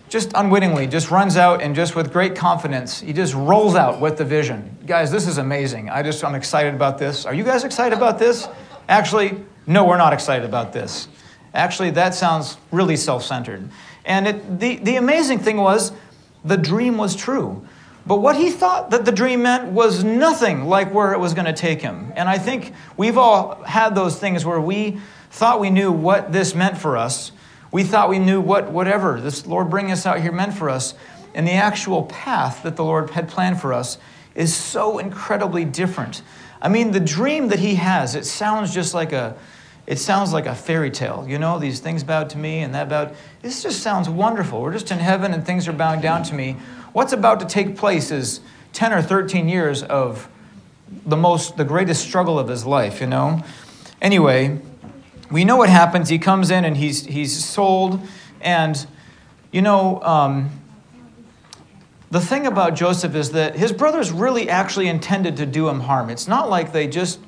[0.09, 4.17] just unwittingly, just runs out and just with great confidence, he just rolls out with
[4.17, 4.77] the vision.
[4.85, 5.89] Guys, this is amazing.
[5.89, 7.25] I just, I'm excited about this.
[7.25, 8.47] Are you guys excited about this?
[8.87, 11.09] Actually, no, we're not excited about this.
[11.53, 13.69] Actually, that sounds really self centered.
[14.05, 15.91] And it, the, the amazing thing was,
[16.45, 17.67] the dream was true.
[18.05, 21.45] But what he thought that the dream meant was nothing like where it was going
[21.45, 22.13] to take him.
[22.15, 24.99] And I think we've all had those things where we
[25.29, 27.33] thought we knew what this meant for us.
[27.71, 30.93] We thought we knew what whatever this Lord bringing us out here meant for us.
[31.33, 33.97] And the actual path that the Lord had planned for us
[34.33, 36.21] is so incredibly different.
[36.61, 39.37] I mean, the dream that he has, it sounds just like a
[39.87, 41.25] it sounds like a fairy tale.
[41.27, 43.15] You know, these things bowed to me and that bowed.
[43.41, 44.61] This just sounds wonderful.
[44.61, 46.57] We're just in heaven and things are bowing down to me.
[46.91, 48.41] What's about to take place is
[48.73, 50.27] 10 or 13 years of
[51.05, 53.41] the most, the greatest struggle of his life, you know?
[54.01, 54.59] Anyway,
[55.31, 56.09] we know what happens.
[56.09, 57.99] He comes in and he's, he's sold.
[58.41, 58.87] And,
[59.51, 60.49] you know, um,
[62.09, 66.09] the thing about Joseph is that his brothers really actually intended to do him harm.
[66.09, 67.19] It's not like they just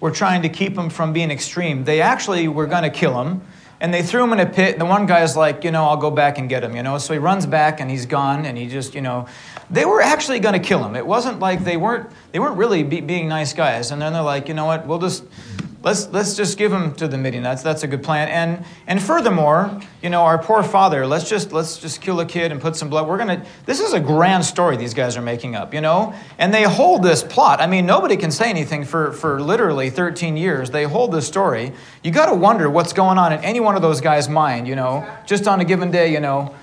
[0.00, 1.84] were trying to keep him from being extreme.
[1.84, 3.42] They actually were going to kill him.
[3.80, 4.72] and they threw him in a pit.
[4.72, 6.98] And the one guy's like, you know, I'll go back and get him, you know.
[6.98, 9.26] So he runs back and he's gone, and he just, you know,
[9.70, 10.96] they were actually going to kill him.
[10.96, 13.90] It wasn't like they weren't they weren't really be, being nice guys.
[13.90, 15.24] And then they're like, you know what, we'll just
[15.82, 17.42] let's let's just give him to the Midian.
[17.42, 18.28] That's a good plan.
[18.28, 21.06] And and furthermore, you know, our poor father.
[21.06, 23.08] Let's just let's just kill a kid and put some blood.
[23.08, 23.44] We're gonna.
[23.66, 26.14] This is a grand story these guys are making up, you know.
[26.38, 27.60] And they hold this plot.
[27.60, 30.70] I mean, nobody can say anything for for literally 13 years.
[30.70, 31.72] They hold this story.
[32.02, 34.76] You got to wonder what's going on in any one of those guys' mind, you
[34.76, 36.54] know, just on a given day, you know.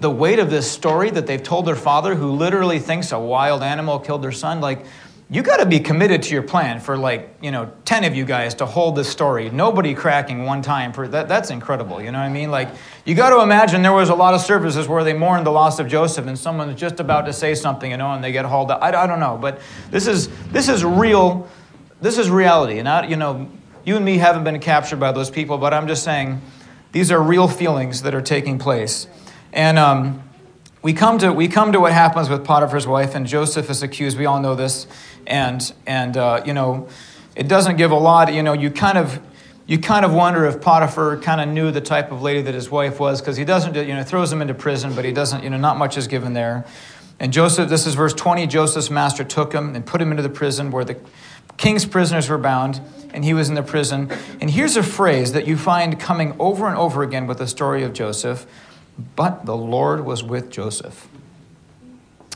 [0.00, 3.64] The weight of this story that they've told their father, who literally thinks a wild
[3.64, 4.84] animal killed their son, like
[5.30, 8.24] you got to be committed to your plan for like you know 10 of you
[8.24, 9.50] guys to hold this story.
[9.50, 12.50] Nobody cracking one time for that that's incredible you know what i mean?
[12.50, 12.68] Like
[13.04, 15.78] you got to imagine there was a lot of services where they mourned the loss
[15.78, 18.70] of joseph and someone's just about to say something you know and they get hauled
[18.70, 19.60] up i, I don't know but
[19.90, 21.48] this is this is real
[22.00, 22.78] this is reality.
[22.78, 23.50] And I, you know
[23.84, 26.40] you and me haven't been captured by those people but i'm just saying
[26.92, 29.06] these are real feelings that are taking place.
[29.52, 30.27] And um,
[30.82, 34.16] we come to we come to what happens with Potiphar's wife, and Joseph is accused.
[34.18, 34.86] We all know this,
[35.26, 36.88] and and uh, you know,
[37.34, 38.32] it doesn't give a lot.
[38.32, 39.20] You know, you kind of
[39.66, 42.70] you kind of wonder if Potiphar kind of knew the type of lady that his
[42.70, 43.74] wife was, because he doesn't.
[43.74, 45.42] You know, throws him into prison, but he doesn't.
[45.42, 46.64] You know, not much is given there.
[47.20, 48.46] And Joseph, this is verse twenty.
[48.46, 50.96] Joseph's master took him and put him into the prison where the
[51.56, 52.80] king's prisoners were bound,
[53.12, 54.10] and he was in the prison.
[54.40, 57.82] And here's a phrase that you find coming over and over again with the story
[57.82, 58.46] of Joseph.
[59.16, 61.08] But the Lord was with Joseph.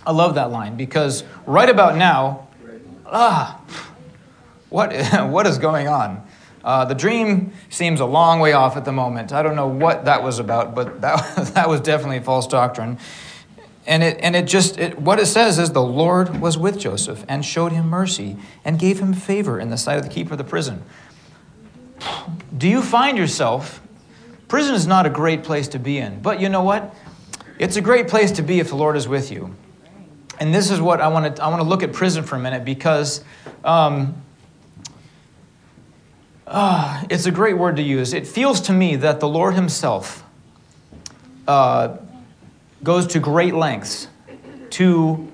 [0.06, 2.48] I love that line because right about now,
[3.06, 3.60] ah,
[4.68, 4.92] what,
[5.28, 6.26] what is going on?
[6.64, 9.32] Uh, the dream seems a long way off at the moment.
[9.32, 12.98] I don't know what that was about, but that, that was definitely false doctrine.
[13.84, 17.24] And it, and it just, it, what it says is the Lord was with Joseph
[17.28, 20.38] and showed him mercy and gave him favor in the sight of the keeper of
[20.38, 20.84] the prison.
[22.56, 23.81] Do you find yourself
[24.53, 26.94] Prison is not a great place to be in, but you know what?
[27.59, 29.57] It's a great place to be if the Lord is with you.
[30.38, 32.38] And this is what I want to I want to look at prison for a
[32.38, 33.24] minute because
[33.64, 34.14] um,
[36.46, 38.12] uh, it's a great word to use.
[38.12, 40.22] It feels to me that the Lord Himself
[41.48, 41.96] uh,
[42.82, 44.09] goes to great lengths
[44.72, 45.32] to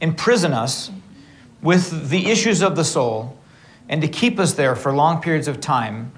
[0.00, 0.90] imprison us
[1.60, 3.38] with the issues of the soul
[3.86, 6.10] and to keep us there for long periods of time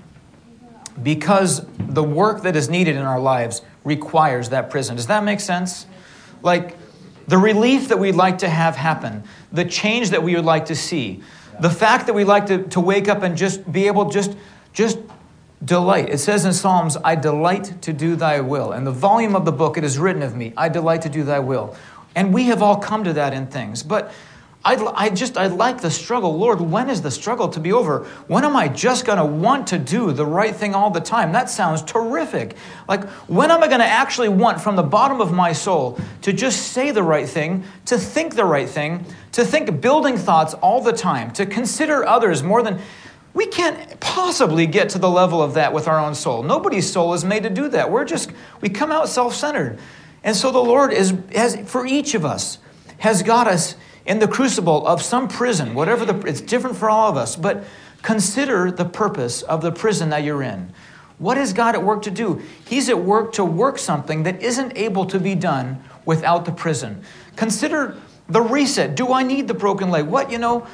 [1.03, 4.97] because the work that is needed in our lives requires that prison.
[4.97, 5.87] Does that make sense?
[6.43, 6.77] Like
[7.27, 10.75] the relief that we'd like to have happen, the change that we would like to
[10.75, 11.23] see,
[11.61, 14.37] the fact that we like to, to wake up and just be able just
[14.73, 14.99] just
[15.65, 16.09] delight.
[16.09, 18.73] It says in Psalms, I delight to do thy will.
[18.73, 21.25] And the volume of the book, it is written of me, I delight to do
[21.25, 21.77] thy will.
[22.15, 23.83] And we have all come to that in things.
[23.83, 24.13] But
[24.65, 26.37] I'd, I just, I like the struggle.
[26.37, 28.05] Lord, when is the struggle to be over?
[28.27, 31.33] When am I just going to want to do the right thing all the time?
[31.33, 32.57] That sounds terrific.
[32.89, 36.33] Like, when am I going to actually want from the bottom of my soul to
[36.33, 40.83] just say the right thing, to think the right thing, to think building thoughts all
[40.83, 42.81] the time, to consider others more than.
[43.35, 46.43] We can't possibly get to the level of that with our own soul.
[46.43, 47.89] Nobody's soul is made to do that.
[47.89, 49.79] We're just, we come out self centered.
[50.25, 52.59] And so the Lord is, has, for each of us,
[52.99, 53.77] has got us
[54.09, 57.63] in the crucible of some prison, whatever the, it's different for all of us, but
[58.03, 60.73] consider the purpose of the prison that you're in.
[61.19, 62.41] What is God at work to do?
[62.67, 67.03] He's at work to work something that isn't able to be done without the prison.
[67.37, 67.99] Consider
[68.31, 68.95] the reset.
[68.95, 70.07] Do I need the broken leg?
[70.07, 70.67] What, you know,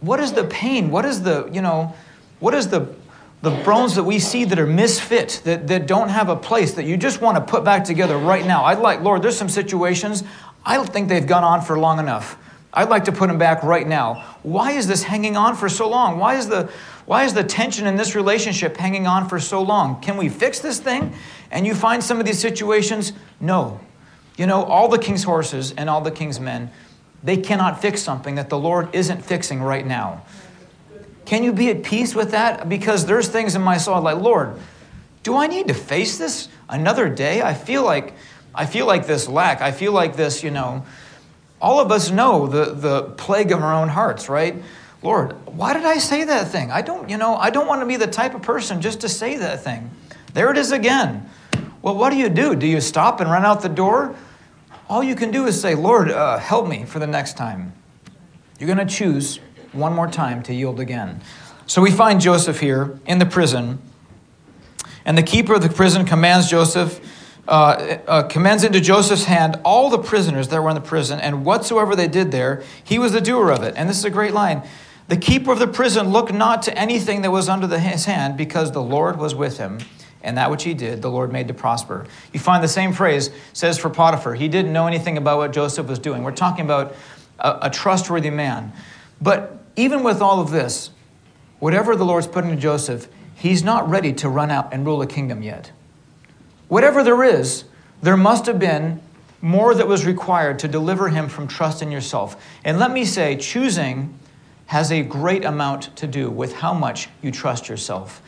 [0.00, 0.90] what is the pain?
[0.90, 1.94] What is the, you know,
[2.40, 2.94] what is the
[3.40, 6.84] the bones that we see that are misfit, that, that don't have a place, that
[6.84, 8.64] you just want to put back together right now.
[8.64, 10.24] I'd like, Lord, there's some situations
[10.68, 12.36] I don't think they've gone on for long enough.
[12.74, 14.36] I'd like to put them back right now.
[14.42, 16.18] Why is this hanging on for so long?
[16.18, 16.70] Why is the
[17.06, 19.98] why is the tension in this relationship hanging on for so long?
[20.02, 21.14] Can we fix this thing?
[21.50, 23.80] And you find some of these situations, no.
[24.36, 26.70] You know, all the king's horses and all the king's men,
[27.22, 30.22] they cannot fix something that the Lord isn't fixing right now.
[31.24, 32.68] Can you be at peace with that?
[32.68, 34.60] Because there's things in my soul like, Lord,
[35.22, 37.40] do I need to face this another day?
[37.40, 38.12] I feel like
[38.58, 39.62] I feel like this lack.
[39.62, 40.84] I feel like this, you know.
[41.60, 44.60] All of us know the, the plague of our own hearts, right?
[45.00, 46.72] Lord, why did I say that thing?
[46.72, 49.08] I don't, you know, I don't want to be the type of person just to
[49.08, 49.92] say that thing.
[50.34, 51.30] There it is again.
[51.82, 52.56] Well, what do you do?
[52.56, 54.16] Do you stop and run out the door?
[54.88, 57.72] All you can do is say, Lord, uh, help me for the next time.
[58.58, 59.38] You're going to choose
[59.70, 61.20] one more time to yield again.
[61.66, 63.78] So we find Joseph here in the prison,
[65.04, 67.00] and the keeper of the prison commands Joseph
[67.48, 71.44] uh, uh, commends into Joseph's hand all the prisoners that were in the prison, and
[71.44, 73.74] whatsoever they did there, he was the doer of it.
[73.76, 74.62] And this is a great line.
[75.08, 78.36] The keeper of the prison looked not to anything that was under the, his hand,
[78.36, 79.78] because the Lord was with him,
[80.22, 82.06] and that which he did, the Lord made to prosper.
[82.34, 84.34] You find the same phrase says for Potiphar.
[84.34, 86.24] He didn't know anything about what Joseph was doing.
[86.24, 86.94] We're talking about
[87.38, 88.72] a, a trustworthy man.
[89.22, 90.90] But even with all of this,
[91.60, 95.06] whatever the Lord's put into Joseph, he's not ready to run out and rule a
[95.06, 95.72] kingdom yet.
[96.68, 97.64] Whatever there is,
[98.02, 99.00] there must have been
[99.40, 102.42] more that was required to deliver him from trust in yourself.
[102.64, 104.18] And let me say, choosing
[104.66, 108.20] has a great amount to do with how much you trust yourself.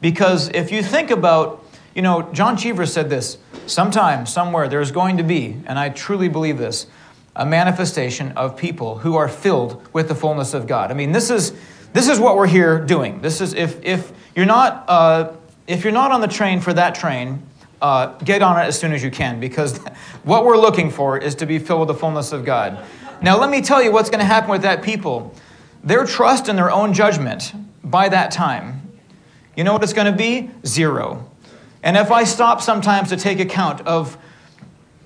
[0.00, 5.16] Because if you think about, you know, John Cheever said this sometime, somewhere, there's going
[5.16, 6.86] to be, and I truly believe this,
[7.34, 10.90] a manifestation of people who are filled with the fullness of God.
[10.90, 11.52] I mean, this is
[11.92, 13.20] this is what we're here doing.
[13.20, 15.32] This is if if you're not uh,
[15.66, 17.42] if you're not on the train for that train,
[17.80, 19.78] uh, get on it as soon as you can because
[20.24, 22.84] what we're looking for is to be filled with the fullness of God.
[23.22, 25.34] Now, let me tell you what's going to happen with that people.
[25.82, 27.52] Their trust in their own judgment
[27.82, 28.82] by that time,
[29.56, 30.50] you know what it's going to be?
[30.64, 31.30] Zero.
[31.82, 34.18] And if I stop sometimes to take account of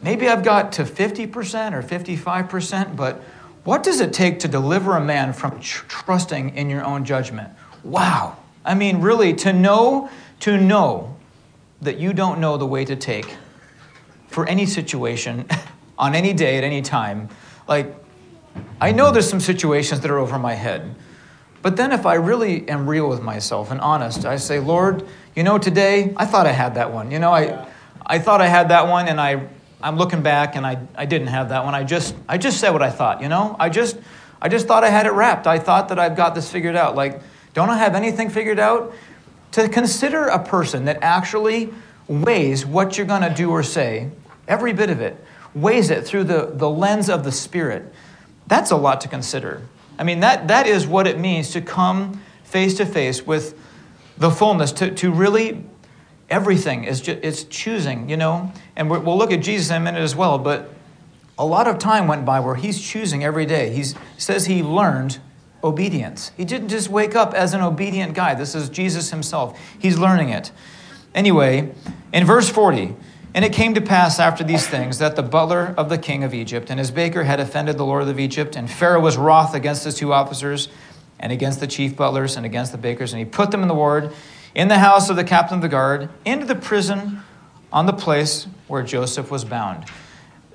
[0.03, 3.23] maybe I've got to 50% or 55%, but
[3.65, 7.51] what does it take to deliver a man from tr- trusting in your own judgment?
[7.85, 8.37] Wow.
[8.65, 10.11] I mean, really, to know,
[10.41, 11.12] to know
[11.83, 13.37] that you don't know the way to take
[14.29, 15.47] for any situation,
[15.99, 17.29] on any day, at any time.
[17.69, 17.95] Like,
[18.81, 20.95] I know there's some situations that are over my head.
[21.61, 25.07] But then, if I really am real with myself and honest, I say, Lord,
[25.37, 27.11] you know, today I thought I had that one.
[27.11, 27.69] You know, I,
[28.05, 29.49] I thought I had that one, and I
[29.83, 31.75] I'm looking back and I, I didn't have that one.
[31.75, 33.57] I just I just said what I thought, you know?
[33.59, 33.99] I just
[34.41, 35.47] I just thought I had it wrapped.
[35.47, 36.95] I thought that I've got this figured out.
[36.95, 37.21] Like,
[37.55, 38.95] don't I have anything figured out?
[39.53, 41.73] To consider a person that actually
[42.09, 44.11] weighs what you're going to do or say,
[44.49, 45.23] every bit of it,
[45.55, 47.93] weighs it through the, the lens of the Spirit,
[48.47, 49.63] that's a lot to consider.
[49.99, 53.59] I mean, that, that is what it means to come face to face with
[54.19, 55.65] the fullness, to, to really
[56.31, 58.53] everything is just, it's choosing, you know?
[58.75, 60.71] And we'll look at Jesus in a minute as well, but
[61.39, 63.73] a lot of time went by where he's choosing every day.
[63.73, 63.85] He
[64.17, 65.21] says he learned
[65.65, 66.33] obedience.
[66.37, 68.35] He didn't just wake up as an obedient guy.
[68.35, 69.59] This is Jesus himself.
[69.79, 70.51] He's learning it.
[71.15, 71.73] Anyway,
[72.13, 72.95] in verse 40,
[73.35, 76.35] and it came to pass after these things that the butler of the king of
[76.35, 79.85] Egypt and his baker had offended the Lord of Egypt, and Pharaoh was wroth against
[79.85, 80.69] his two officers
[81.19, 83.75] and against the chief butlers and against the bakers, and he put them in the
[83.75, 84.13] ward
[84.55, 87.23] in the house of the captain of the guard, into the prison
[87.73, 89.87] on the place where Joseph was bound.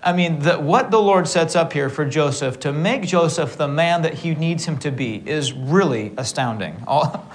[0.03, 3.67] I mean, the, what the Lord sets up here for Joseph to make Joseph the
[3.67, 6.83] man that he needs him to be is really astounding.
[6.87, 7.31] All,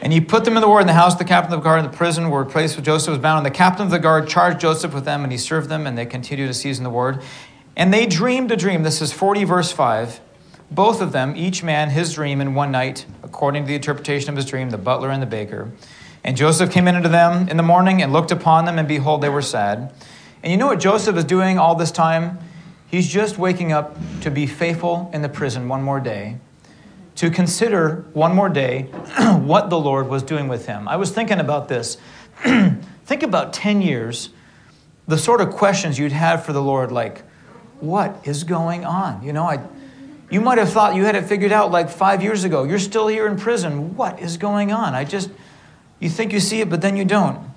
[0.00, 1.64] and he put them in the ward in the house of the captain of the
[1.64, 3.38] guard in the prison where the place where Joseph was bound.
[3.38, 5.96] And the captain of the guard charged Joseph with them, and he served them, and
[5.96, 7.22] they continued to in the ward.
[7.76, 8.82] And they dreamed a dream.
[8.82, 10.20] This is 40, verse 5
[10.70, 14.36] both of them, each man his dream in one night, according to the interpretation of
[14.36, 15.70] his dream, the butler and the baker.
[16.24, 19.20] And Joseph came in unto them in the morning and looked upon them, and behold,
[19.20, 19.92] they were sad.
[20.44, 22.38] And you know what Joseph is doing all this time?
[22.86, 26.36] He's just waking up to be faithful in the prison one more day,
[27.14, 28.82] to consider one more day
[29.38, 30.86] what the Lord was doing with him.
[30.86, 31.96] I was thinking about this.
[32.44, 34.28] Think about 10 years,
[35.08, 37.22] the sort of questions you'd have for the Lord, like,
[37.80, 39.24] what is going on?
[39.24, 39.66] You know, I
[40.30, 42.64] you might have thought you had it figured out like five years ago.
[42.64, 43.96] You're still here in prison.
[43.96, 44.94] What is going on?
[44.94, 45.30] I just,
[46.00, 47.53] you think you see it, but then you don't.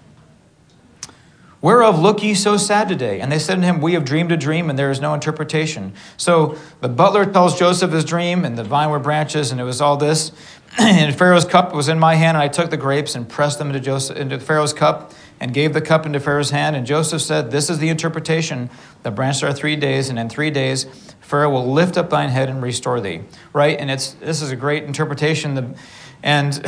[1.59, 3.19] Whereof look ye so sad today?
[3.19, 5.93] And they said to him, We have dreamed a dream, and there is no interpretation.
[6.15, 9.81] So the butler tells Joseph his dream, and the vine were branches, and it was
[9.81, 10.31] all this.
[10.77, 13.69] and Pharaoh's cup was in my hand, and I took the grapes and pressed them
[13.69, 16.75] into, Joseph, into Pharaoh's cup, and gave the cup into Pharaoh's hand.
[16.75, 18.69] And Joseph said, This is the interpretation.
[19.01, 20.85] The branches are three days, and in three days
[21.21, 23.21] Pharaoh will lift up thine head and restore thee.
[23.51, 23.79] Right?
[23.79, 25.55] And it's this is a great interpretation.
[25.55, 25.75] The,
[26.21, 26.63] and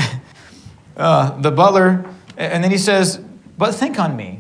[0.97, 2.05] uh, the butler,
[2.37, 3.21] and then he says,
[3.55, 4.38] But think on me.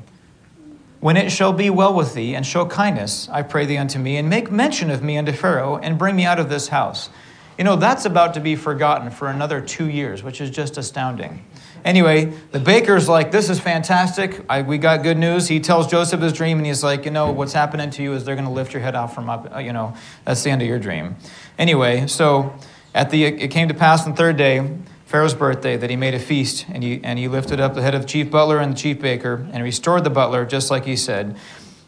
[0.99, 4.17] When it shall be well with thee, and show kindness, I pray thee unto me,
[4.17, 7.09] and make mention of me unto Pharaoh, and bring me out of this house.
[7.57, 11.45] You know, that's about to be forgotten for another two years, which is just astounding.
[11.85, 14.43] Anyway, the baker's like, This is fantastic.
[14.49, 15.47] I, we got good news.
[15.47, 18.25] He tells Joseph his dream, and he's like, You know, what's happening to you is
[18.25, 19.61] they're going to lift your head off from up.
[19.61, 19.93] You know,
[20.25, 21.15] that's the end of your dream.
[21.57, 22.53] Anyway, so
[22.93, 24.69] at the, it came to pass on the third day,
[25.09, 27.95] Pharaoh's birthday, that he made a feast, and he, and he lifted up the head
[27.95, 30.95] of the chief butler and the chief baker, and restored the butler, just like he
[30.95, 31.35] said.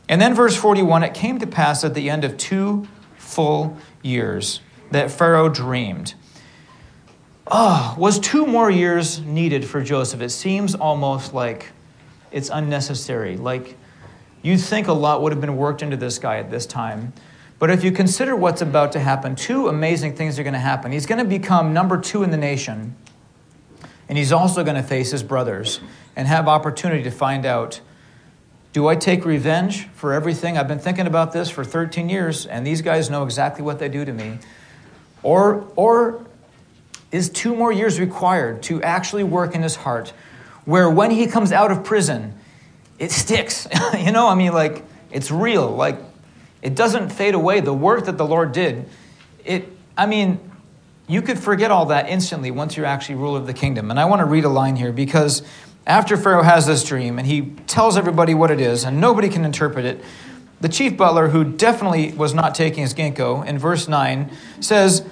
[0.09, 4.61] And then, verse 41 it came to pass at the end of two full years
[4.89, 6.15] that Pharaoh dreamed
[7.51, 10.21] oh, was two more years needed for Joseph?
[10.21, 11.67] It seems almost like
[12.31, 13.37] it's unnecessary.
[13.37, 13.77] Like
[14.41, 17.13] you'd think a lot would have been worked into this guy at this time.
[17.59, 20.91] But if you consider what's about to happen, two amazing things are going to happen.
[20.91, 22.95] He's going to become number two in the nation,
[24.11, 25.79] and he's also going to face his brothers
[26.17, 27.79] and have opportunity to find out
[28.73, 30.57] do I take revenge for everything?
[30.57, 33.87] I've been thinking about this for 13 years, and these guys know exactly what they
[33.87, 34.39] do to me.
[35.23, 36.25] Or, or
[37.09, 40.11] is two more years required to actually work in his heart
[40.65, 42.33] where when he comes out of prison,
[42.99, 43.65] it sticks.
[43.97, 45.69] you know, I mean, like, it's real.
[45.73, 45.99] Like,
[46.61, 47.61] it doesn't fade away.
[47.61, 48.89] The work that the Lord did,
[49.45, 50.50] it, I mean,
[51.11, 53.91] you could forget all that instantly once you're actually ruler of the kingdom.
[53.91, 55.43] And I want to read a line here because
[55.85, 59.43] after Pharaoh has this dream and he tells everybody what it is and nobody can
[59.43, 60.01] interpret it,
[60.61, 64.31] the chief butler, who definitely was not taking his ginkgo, in verse 9
[64.61, 65.03] says,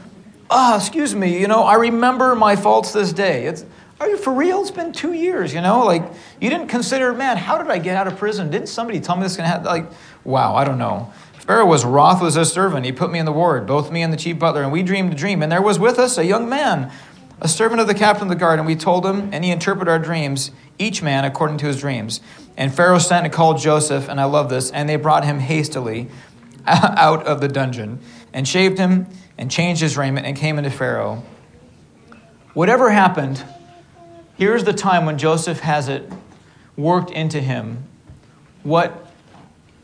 [0.49, 3.45] Ah, oh, excuse me, you know, I remember my faults this day.
[3.47, 3.65] It's,
[3.99, 4.61] are you for real?
[4.61, 5.85] It's been two years, you know?
[5.85, 6.03] Like,
[6.39, 8.49] you didn't consider, man, how did I get out of prison?
[8.49, 9.65] Didn't somebody tell me this is going to happen?
[9.65, 9.91] Like,
[10.23, 11.11] wow, I don't know.
[11.49, 12.85] Pharaoh was wroth with his servant.
[12.85, 15.11] He put me in the ward, both me and the chief butler, and we dreamed
[15.11, 15.41] a dream.
[15.41, 16.91] And there was with us a young man
[17.41, 19.89] a servant of the captain of the guard, and we told him, and he interpreted
[19.89, 22.21] our dreams, each man according to his dreams.
[22.55, 26.09] And Pharaoh sent and called Joseph, and I love this, and they brought him hastily
[26.67, 27.99] out of the dungeon,
[28.31, 31.23] and shaved him, and changed his raiment, and came into Pharaoh.
[32.53, 33.43] Whatever happened,
[34.35, 36.13] here's the time when Joseph has it
[36.77, 37.85] worked into him
[38.61, 39.08] what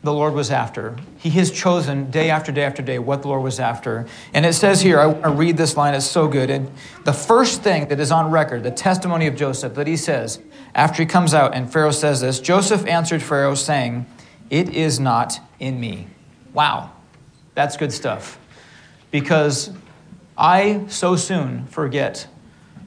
[0.02, 0.96] the Lord was after.
[1.18, 4.06] He has chosen day after day after day what the Lord was after.
[4.32, 6.48] And it says here, I, I read this line, it's so good.
[6.50, 6.70] And
[7.04, 10.40] the first thing that is on record, the testimony of Joseph, that he says
[10.74, 14.06] after he comes out, and Pharaoh says this Joseph answered Pharaoh, saying,
[14.50, 16.06] It is not in me.
[16.52, 16.92] Wow,
[17.54, 18.38] that's good stuff.
[19.10, 19.70] Because
[20.36, 22.26] I so soon forget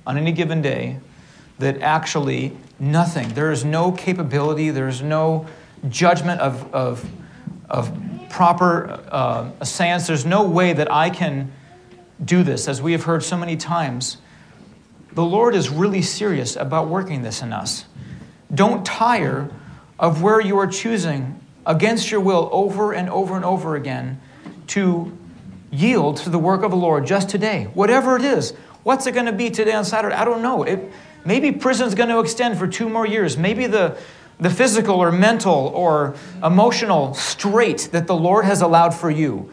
[0.06, 1.00] on any given day
[1.58, 5.48] that actually nothing, there is no capability, there's no
[5.88, 7.10] judgment of, of,
[7.70, 7.92] of
[8.30, 10.08] proper uh, science.
[10.08, 11.52] There's no way that I can
[12.24, 14.18] do this, as we have heard so many times.
[15.14, 17.86] The Lord is really serious about working this in us.
[18.54, 19.50] Don't tire
[19.98, 24.20] of where you are choosing against your will over and over and over again
[24.68, 25.18] to
[25.72, 28.54] yield to the work of the Lord just today, whatever it is.
[28.84, 30.16] What's it going to be today on Saturday?
[30.16, 30.64] I don't know.
[30.64, 30.92] It,
[31.26, 33.38] maybe prison's going to extend for two more years.
[33.38, 33.98] Maybe the,
[34.40, 39.52] the physical or mental or emotional strait that the Lord has allowed for you.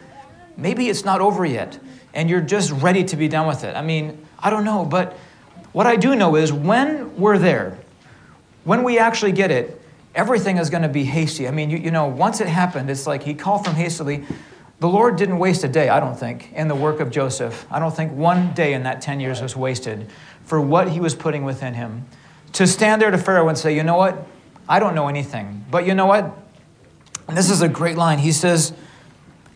[0.55, 1.79] Maybe it's not over yet
[2.13, 3.75] and you're just ready to be done with it.
[3.75, 5.13] I mean, I don't know, but
[5.71, 7.77] what I do know is when we're there,
[8.63, 9.79] when we actually get it,
[10.15, 11.47] everything is going to be hasty.
[11.47, 14.25] I mean, you, you know, once it happened, it's like he called from hastily.
[14.79, 17.67] The Lord didn't waste a day, I don't think, in the work of Joseph.
[17.69, 20.09] I don't think one day in that 10 years was wasted
[20.43, 22.05] for what he was putting within him.
[22.53, 24.25] To stand there to Pharaoh and say, you know what?
[24.69, 25.65] I don't know anything.
[25.69, 26.37] But you know what?
[27.27, 28.19] And this is a great line.
[28.19, 28.73] He says,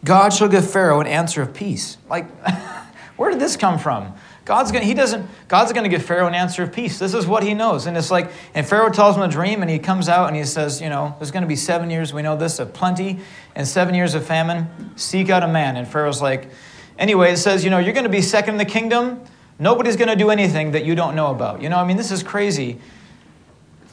[0.03, 1.97] God shall give Pharaoh an answer of peace.
[2.09, 2.29] Like,
[3.17, 4.13] where did this come from?
[4.43, 6.97] God's gonna, he doesn't, God's gonna give Pharaoh an answer of peace.
[6.97, 7.85] This is what he knows.
[7.85, 10.43] And it's like, and Pharaoh tells him a dream, and he comes out and he
[10.43, 13.19] says, you know, there's gonna be seven years, we know this, of plenty,
[13.55, 14.91] and seven years of famine.
[14.95, 15.77] Seek out a man.
[15.77, 16.49] And Pharaoh's like,
[16.97, 19.21] anyway, it says, you know, you're gonna be second in the kingdom.
[19.59, 21.61] Nobody's gonna do anything that you don't know about.
[21.61, 22.79] You know, I mean, this is crazy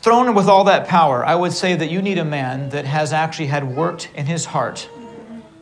[0.01, 3.13] thrown with all that power, I would say that you need a man that has
[3.13, 4.89] actually had worked in his heart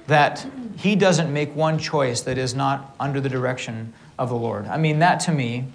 [0.06, 4.66] that he doesn't make one choice that is not under the direction of the Lord.
[4.66, 5.66] I mean, that to me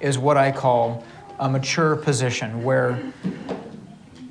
[0.00, 1.04] is what I call
[1.38, 3.02] a mature position where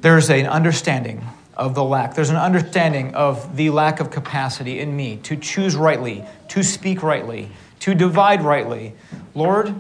[0.02, 1.26] there's an understanding
[1.58, 2.16] of the lack.
[2.16, 7.04] There's an understanding of the lack of capacity in me to choose rightly, to speak
[7.04, 7.50] rightly,
[7.82, 8.94] to divide rightly.
[9.36, 9.76] Lord,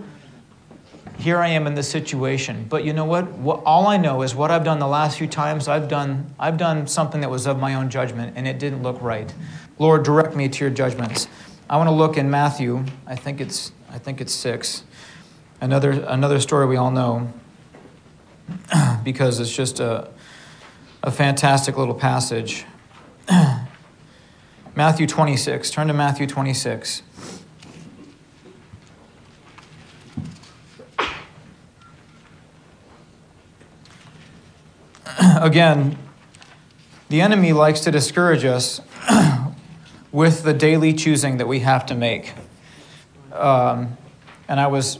[1.19, 2.65] here I am in this situation.
[2.69, 3.29] But you know what?
[3.33, 3.61] what?
[3.65, 5.67] All I know is what I've done the last few times.
[5.67, 9.01] I've done, I've done something that was of my own judgment, and it didn't look
[9.01, 9.31] right.
[9.77, 11.27] Lord, direct me to your judgments.
[11.69, 12.85] I want to look in Matthew.
[13.05, 14.83] I think it's, I think it's six.
[15.59, 17.33] Another, another story we all know,
[19.03, 20.09] because it's just a,
[21.03, 22.65] a fantastic little passage.
[24.75, 25.69] Matthew 26.
[25.69, 27.01] Turn to Matthew 26.
[35.41, 35.97] again,
[37.09, 38.79] the enemy likes to discourage us
[40.11, 42.33] with the daily choosing that we have to make.
[43.33, 43.97] Um,
[44.47, 44.99] and I was,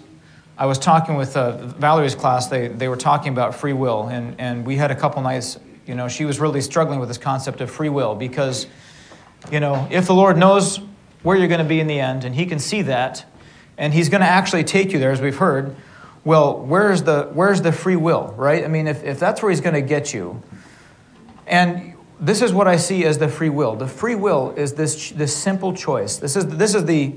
[0.57, 4.35] I was talking with uh, Valerie's class, they, they were talking about free will, and,
[4.39, 7.61] and we had a couple nights, you know, she was really struggling with this concept
[7.61, 8.67] of free will because,
[9.51, 10.81] you know, if the Lord knows
[11.23, 13.25] where you're going to be in the end, and He can see that,
[13.77, 15.75] and He's going to actually take you there, as we've heard,
[16.29, 18.63] well, where's the, where's the free will, right?
[18.63, 20.43] I mean, if, if that's where he's going to get you,
[21.47, 23.75] and this is what I see as the free will.
[23.75, 26.17] The free will is this, this simple choice.
[26.17, 27.15] This is, this is the,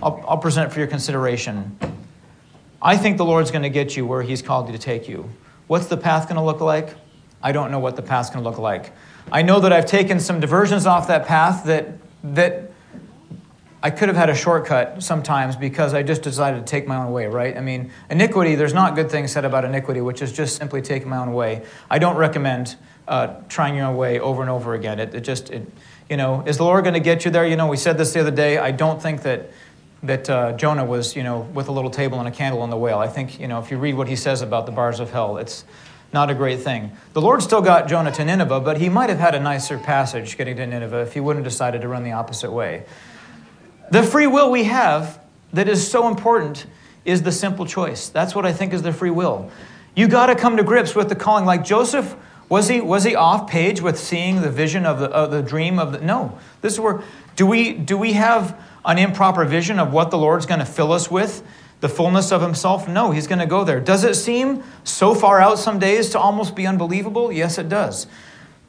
[0.00, 1.76] I'll, I'll present it for your consideration.
[2.80, 5.28] I think the Lord's going to get you where He's called you to take you.
[5.66, 6.94] What's the path going to look like?
[7.42, 8.92] I don't know what the path's going to look like.
[9.32, 12.70] I know that I've taken some diversions off that path that, that
[13.82, 17.12] I could have had a shortcut sometimes because I just decided to take my own
[17.12, 17.56] way, right?
[17.56, 21.08] I mean, iniquity, there's not good things said about iniquity, which is just simply taking
[21.08, 21.64] my own way.
[21.90, 22.76] I don't recommend
[23.08, 25.00] uh, trying your own way over and over again.
[25.00, 25.66] It, it just, it,
[26.08, 27.44] you know, is the Lord going to get you there?
[27.44, 28.58] You know, we said this the other day.
[28.58, 29.50] I don't think that
[30.04, 32.76] that uh, Jonah was, you know, with a little table and a candle on the
[32.76, 32.98] whale.
[32.98, 35.38] I think, you know, if you read what he says about the bars of hell,
[35.38, 35.64] it's
[36.12, 36.90] not a great thing.
[37.12, 40.36] The Lord still got Jonah to Nineveh, but he might have had a nicer passage
[40.36, 42.84] getting to Nineveh if he wouldn't have decided to run the opposite way.
[43.92, 45.20] The free will we have
[45.52, 46.64] that is so important
[47.04, 48.08] is the simple choice.
[48.08, 49.50] That's what I think is the free will.
[49.94, 51.44] You got to come to grips with the calling.
[51.44, 52.16] Like Joseph
[52.48, 55.78] was he, was he off page with seeing the vision of the, of the dream
[55.78, 56.00] of the.
[56.00, 56.38] No.
[56.62, 57.02] This is where.
[57.36, 60.90] Do we, do we have an improper vision of what the Lord's going to fill
[60.90, 61.46] us with?
[61.80, 62.88] The fullness of Himself?
[62.88, 63.78] No, He's going to go there.
[63.78, 67.30] Does it seem so far out some days to almost be unbelievable?
[67.30, 68.06] Yes, it does.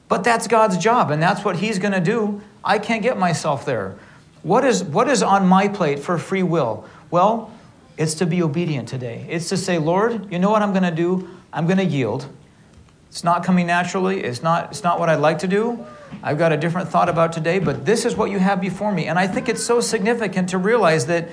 [0.09, 2.41] But that's God's job, and that's what He's going to do.
[2.61, 3.97] I can't get myself there.
[4.43, 6.85] What is, what is on my plate for free will?
[7.09, 7.51] Well,
[7.97, 9.25] it's to be obedient today.
[9.29, 11.29] It's to say, Lord, you know what I'm going to do?
[11.51, 12.27] I'm going to yield.
[13.09, 14.23] It's not coming naturally.
[14.23, 15.85] It's not, it's not what I'd like to do.
[16.21, 19.05] I've got a different thought about today, but this is what you have before me.
[19.05, 21.29] And I think it's so significant to realize that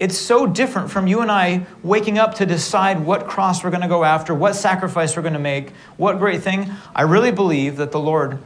[0.00, 3.82] it's so different from you and I waking up to decide what cross we're going
[3.82, 6.70] to go after, what sacrifice we're going to make, what great thing.
[6.94, 8.38] I really believe that the Lord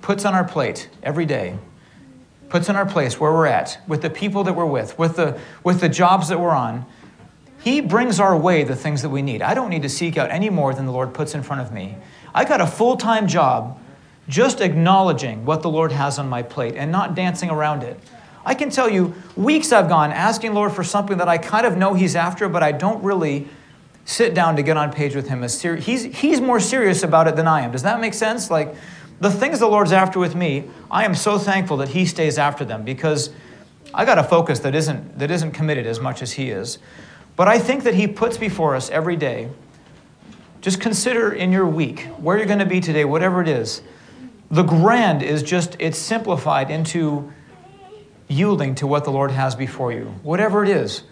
[0.00, 1.58] puts on our plate every day,
[2.54, 5.36] puts in our place where we're at, with the people that we're with, with the,
[5.64, 6.86] with the jobs that we're on.
[7.64, 9.42] He brings our way the things that we need.
[9.42, 11.72] I don't need to seek out any more than the Lord puts in front of
[11.72, 11.96] me.
[12.32, 13.76] I got a full time job
[14.28, 17.98] just acknowledging what the Lord has on my plate and not dancing around it.
[18.46, 21.76] I can tell you, weeks I've gone asking Lord for something that I kind of
[21.76, 23.48] know He's after, but I don't really
[24.04, 25.42] sit down to get on page with Him.
[25.42, 27.72] As ser- he's, he's more serious about it than I am.
[27.72, 28.48] Does that make sense?
[28.48, 28.76] Like,
[29.20, 32.64] the things the Lord's after with me, I am so thankful that He stays after
[32.64, 33.30] them because
[33.92, 36.78] I got a focus that isn't, that isn't committed as much as He is.
[37.36, 39.48] But I think that He puts before us every day
[40.60, 43.82] just consider in your week where you're going to be today, whatever it is.
[44.50, 47.30] The grand is just, it's simplified into
[48.28, 51.02] yielding to what the Lord has before you, whatever it is.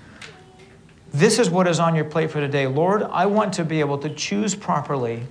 [1.12, 2.66] This is what is on your plate for today.
[2.66, 5.24] Lord, I want to be able to choose properly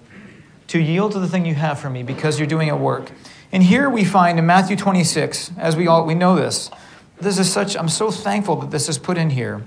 [0.71, 3.11] to yield to the thing you have for me because you're doing a work.
[3.51, 6.71] And here we find in Matthew 26, as we all we know this,
[7.19, 9.65] this is such I'm so thankful that this is put in here.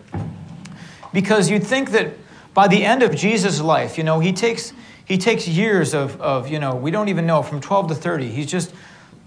[1.12, 2.14] Because you'd think that
[2.54, 4.72] by the end of Jesus' life, you know, he takes,
[5.04, 8.30] he takes years of, of, you know, we don't even know, from 12 to 30.
[8.30, 8.74] He's just,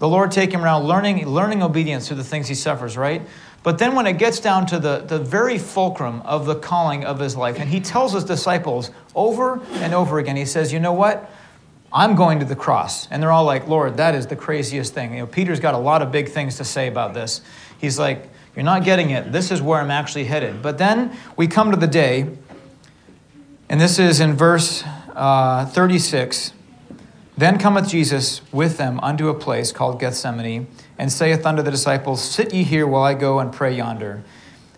[0.00, 3.22] the Lord take him around learning, learning obedience through the things he suffers, right?
[3.62, 7.20] But then when it gets down to the, the very fulcrum of the calling of
[7.20, 10.92] his life, and he tells his disciples over and over again, he says, you know
[10.92, 11.30] what?
[11.92, 13.08] I'm going to the cross.
[13.10, 15.14] And they're all like, Lord, that is the craziest thing.
[15.14, 17.40] You know, Peter's got a lot of big things to say about this.
[17.78, 19.32] He's like, You're not getting it.
[19.32, 20.62] This is where I'm actually headed.
[20.62, 22.36] But then we come to the day
[23.70, 24.82] and this is in verse
[25.14, 26.54] uh, 36.
[27.36, 30.66] Then cometh Jesus with them unto a place called Gethsemane,
[30.98, 34.24] and saith unto the disciples, Sit ye here while I go and pray yonder.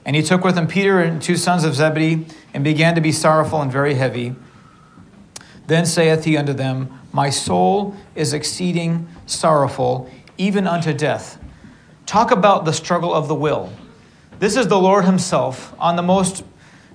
[0.04, 3.12] And he took with him Peter and two sons of Zebedee, and began to be
[3.12, 4.34] sorrowful and very heavy.
[5.68, 11.38] Then saith he unto them, My soul is exceeding sorrowful, even unto death.
[12.06, 13.72] Talk about the struggle of the will.
[14.38, 16.44] This is the Lord Himself on the most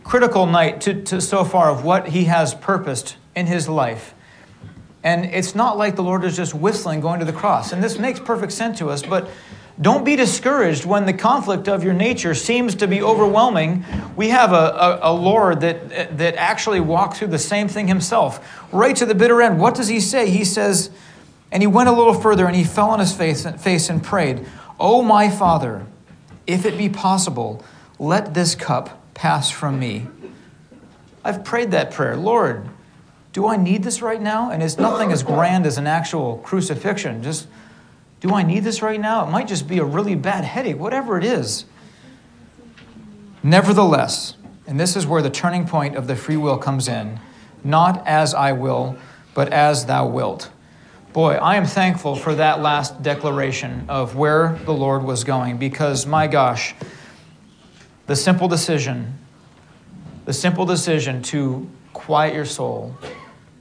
[0.05, 4.13] critical night to, to so far of what he has purposed in his life.
[5.03, 7.73] And it's not like the Lord is just whistling going to the cross.
[7.73, 9.29] And this makes perfect sense to us, but
[9.79, 13.83] don't be discouraged when the conflict of your nature seems to be overwhelming.
[14.15, 18.63] We have a, a, a, Lord that, that actually walked through the same thing himself,
[18.71, 19.59] right to the bitter end.
[19.59, 20.29] What does he say?
[20.29, 20.91] He says,
[21.51, 24.45] and he went a little further and he fell on his face, face and prayed,
[24.79, 25.85] Oh, my Father,
[26.47, 27.63] if it be possible,
[27.99, 30.07] let this cup pass from me.
[31.23, 32.15] I've prayed that prayer.
[32.15, 32.69] Lord,
[33.33, 34.51] do I need this right now?
[34.51, 37.23] And it's nothing as grand as an actual crucifixion.
[37.23, 37.47] Just,
[38.21, 39.27] do I need this right now?
[39.27, 41.65] It might just be a really bad headache, whatever it is.
[43.43, 44.35] Nevertheless,
[44.65, 47.19] and this is where the turning point of the free will comes in
[47.65, 48.95] not as I will,
[49.33, 50.49] but as thou wilt.
[51.11, 56.05] Boy, I am thankful for that last declaration of where the Lord was going because,
[56.05, 56.75] my gosh,
[58.05, 59.17] the simple decision,
[60.25, 62.95] the simple decision to quiet your soul,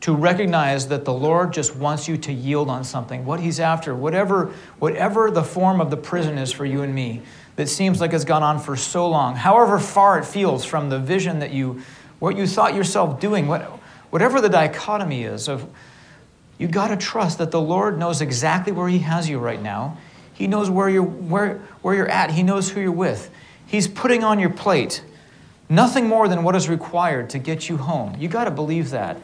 [0.05, 3.94] to recognize that the Lord just wants you to yield on something, what He's after,
[3.94, 7.22] whatever, whatever the form of the prison is for you and me
[7.56, 10.98] that seems like it's gone on for so long, however far it feels from the
[10.98, 11.81] vision that you,
[12.18, 13.62] what you thought yourself doing, what,
[14.10, 15.66] whatever the dichotomy is of,
[16.59, 19.97] you got to trust that the Lord knows exactly where He has you right now.
[20.35, 22.31] He knows where you're, where, where you're at.
[22.31, 23.31] He knows who you're with.
[23.64, 25.02] He's putting on your plate
[25.70, 28.16] nothing more than what is required to get you home.
[28.18, 29.16] You got to believe that.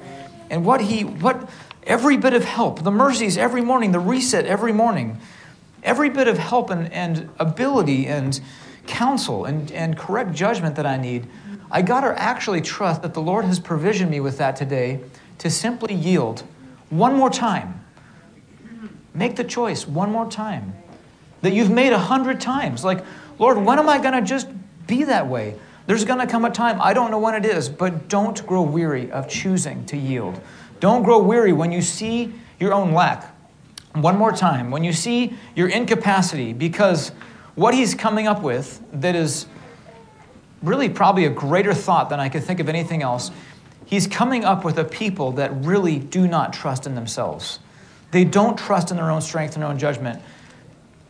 [0.50, 1.48] And what He, what,
[1.84, 5.18] every bit of help, the mercies every morning, the reset every morning,
[5.82, 8.38] every bit of help and, and ability and
[8.86, 11.26] counsel and, and correct judgment that I need,
[11.70, 15.00] I got to actually trust that the Lord has provisioned me with that today
[15.38, 16.42] to simply yield
[16.90, 17.84] one more time.
[19.14, 20.74] Make the choice one more time
[21.42, 22.84] that you've made a hundred times.
[22.84, 23.04] Like,
[23.38, 24.48] Lord, when am I going to just
[24.86, 25.56] be that way?
[25.90, 28.62] There's going to come a time, I don't know when it is, but don't grow
[28.62, 30.40] weary of choosing to yield.
[30.78, 33.34] Don't grow weary when you see your own lack.
[33.94, 37.08] One more time, when you see your incapacity, because
[37.56, 39.46] what he's coming up with that is
[40.62, 43.32] really probably a greater thought than I could think of anything else,
[43.84, 47.58] he's coming up with a people that really do not trust in themselves.
[48.12, 50.22] They don't trust in their own strength and their own judgment.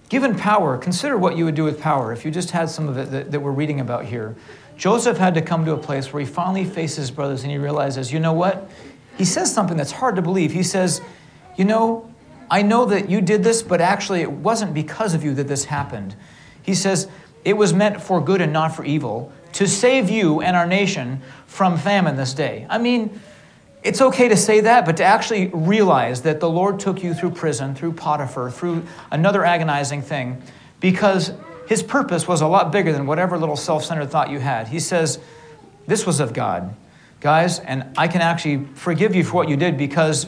[0.09, 2.97] Given power, consider what you would do with power if you just had some of
[2.97, 4.37] it that, that we're reading about here.
[4.81, 7.59] Joseph had to come to a place where he finally faces his brothers and he
[7.59, 8.71] realizes, you know what?
[9.19, 10.53] He says something that's hard to believe.
[10.53, 11.03] He says,
[11.59, 12.11] You know,
[12.51, 15.67] I know that you did this, but actually it wasn't because of you that this
[15.67, 16.17] happened.
[16.63, 17.09] He says,
[17.45, 21.21] It was meant for good and not for evil, to save you and our nation
[21.47, 22.67] from famine this day.
[22.71, 23.21] I mean,
[23.83, 27.33] it's okay to say that, but to actually realize that the Lord took you through
[27.33, 30.43] prison, through Potiphar, through another agonizing thing,
[30.81, 31.33] because
[31.71, 34.67] his purpose was a lot bigger than whatever little self centered thought you had.
[34.67, 35.21] He says,
[35.87, 36.75] This was of God,
[37.21, 40.27] guys, and I can actually forgive you for what you did because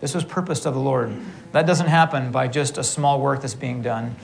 [0.00, 1.14] this was purpose of the Lord.
[1.52, 4.16] That doesn't happen by just a small work that's being done.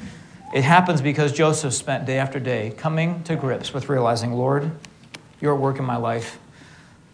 [0.53, 4.69] It happens because Joseph spent day after day coming to grips with realizing, Lord,
[5.41, 6.37] you're work in my life.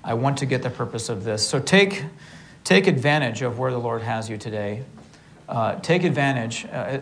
[0.03, 1.47] I want to get the purpose of this.
[1.47, 2.07] So take,
[2.65, 4.85] take advantage of where the Lord has you today.
[5.47, 7.01] Uh, take advantage, uh,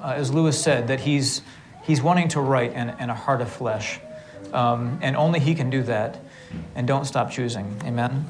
[0.00, 1.42] uh, as Lewis said, that he's
[1.82, 4.00] He's wanting to write in, in a heart of flesh.
[4.52, 6.20] Um, and only He can do that.
[6.74, 7.80] And don't stop choosing.
[7.84, 8.26] Amen.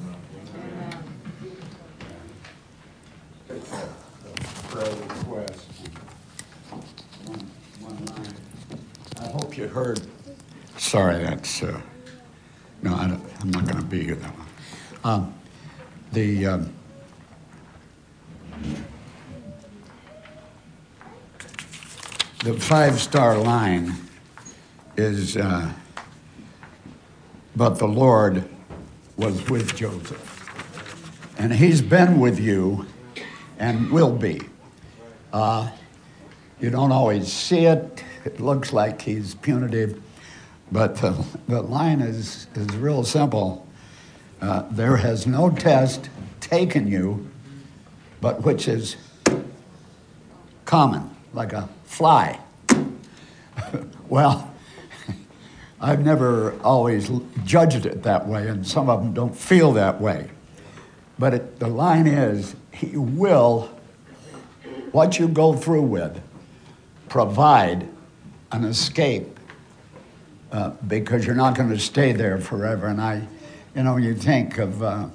[9.21, 10.01] I hope you heard.
[10.77, 11.63] Sorry, that's.
[11.63, 11.81] Uh,
[12.83, 14.47] no, I am not going to be here that long.
[15.05, 15.35] Um,
[16.13, 16.47] the.
[16.47, 16.75] Um,
[22.43, 23.95] the five star line
[24.97, 25.71] is, uh,
[27.55, 28.49] but the Lord
[29.19, 30.27] was with Joseph.
[31.39, 32.87] And he's been with you
[33.59, 34.41] and will be.
[35.35, 35.71] Uh,
[36.61, 40.01] you don't always see it, it looks like he's punitive,
[40.73, 43.67] but the, the line is, is real simple.
[44.41, 46.09] Uh, there has no test
[46.41, 47.31] taken you,
[48.23, 48.97] but which is
[50.65, 52.39] common, like a fly.
[54.09, 54.53] well,
[55.81, 57.11] I've never always
[57.45, 60.31] judged it that way, and some of them don't feel that way.
[61.19, 63.71] But it, the line is, He will,
[64.93, 66.21] what you go through with,
[67.09, 67.89] provide
[68.53, 69.39] an escape
[70.53, 72.87] uh, because you're not going to stay there forever.
[72.87, 73.27] And I,
[73.75, 75.07] you know, you think of, uh,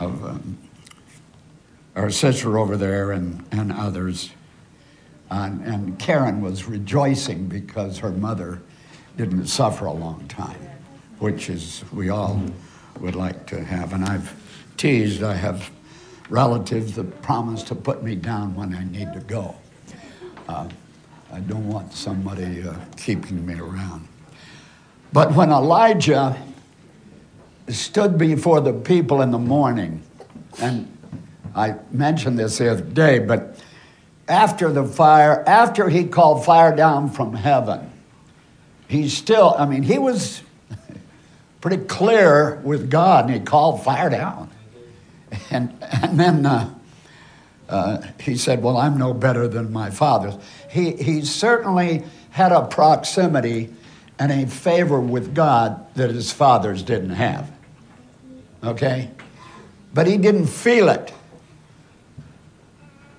[0.00, 0.58] of um,
[1.94, 4.30] our sister over there and, and others
[5.30, 8.60] and, and Karen was rejoicing because her mother
[9.16, 10.60] didn't suffer a long time,
[11.18, 12.40] which is we all
[13.00, 13.92] would like to have.
[13.92, 14.34] And I've
[14.76, 15.70] teased, I have
[16.28, 19.54] relatives that promise to put me down when I need to go.
[20.48, 20.68] Uh,
[21.32, 24.06] I don't want somebody uh, keeping me around.
[25.12, 26.36] But when Elijah
[27.68, 30.02] stood before the people in the morning,
[30.60, 30.90] and
[31.54, 33.53] I mentioned this the other day, but
[34.28, 37.90] after the fire, after he called fire down from heaven,
[38.88, 40.42] he's still, I mean, he was
[41.60, 44.50] pretty clear with God and he called fire down.
[45.50, 46.74] And, and then uh,
[47.68, 50.34] uh, he said, Well, I'm no better than my fathers.
[50.70, 53.70] He, he certainly had a proximity
[54.18, 57.50] and a favor with God that his fathers didn't have.
[58.62, 59.10] Okay?
[59.92, 61.12] But he didn't feel it.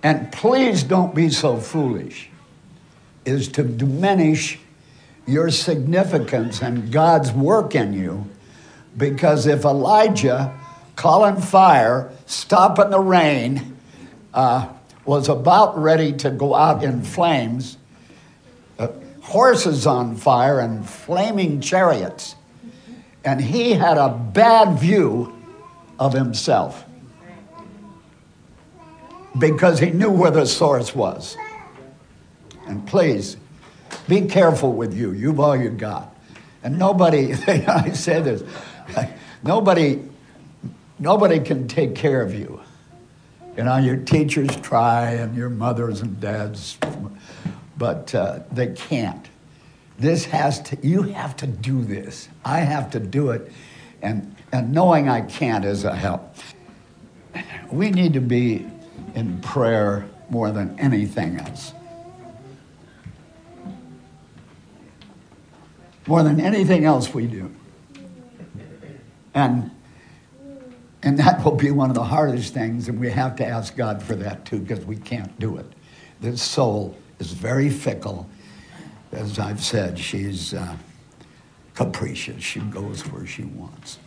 [0.06, 2.30] And please don't be so foolish,
[3.26, 4.60] is to diminish
[5.26, 8.30] your significance and God's work in you.
[8.96, 10.56] Because if Elijah
[10.96, 13.78] calling fire, stopping the rain,
[14.32, 14.70] uh,
[15.06, 17.80] was about ready to go out in flames,
[18.78, 18.90] uh,
[19.22, 22.36] horses on fire, and flaming chariots.
[23.24, 25.36] And he had a bad view
[25.98, 26.85] of himself
[29.38, 31.38] because he knew where the source was.
[32.68, 33.38] And please,
[34.08, 35.12] be careful with you.
[35.12, 36.16] You've all you got.
[36.64, 38.44] And nobody, I say this,
[39.44, 40.02] nobody,
[41.00, 42.62] nobody can take care of you.
[43.58, 46.78] You know, your teachers try and your mothers and dads,
[47.78, 49.28] but uh, they can't.
[49.98, 52.28] This has to, you have to do this.
[52.44, 53.52] I have to do it.
[54.02, 56.36] And, and knowing I can't is a help.
[57.72, 58.66] We need to be
[59.16, 61.74] in prayer more than anything else.
[66.06, 67.54] More than anything else we do.
[69.34, 69.72] And
[71.02, 74.02] and that will be one of the hardest things, and we have to ask God
[74.02, 75.66] for that too, because we can't do it.
[76.20, 78.28] This soul is very fickle.
[79.12, 80.76] As I've said, she's uh,
[81.76, 82.42] capricious.
[82.42, 84.00] She goes where she wants.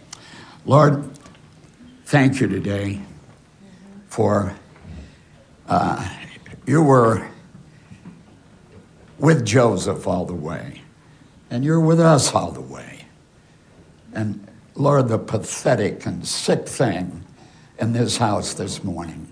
[0.66, 1.08] Lord,
[2.04, 3.00] thank you today
[4.08, 4.56] for
[6.66, 7.28] you were
[9.18, 10.82] with Joseph all the way,
[11.50, 13.06] and you're with us all the way.
[14.14, 17.24] And Lord, the pathetic and sick thing
[17.78, 19.26] in this house this morning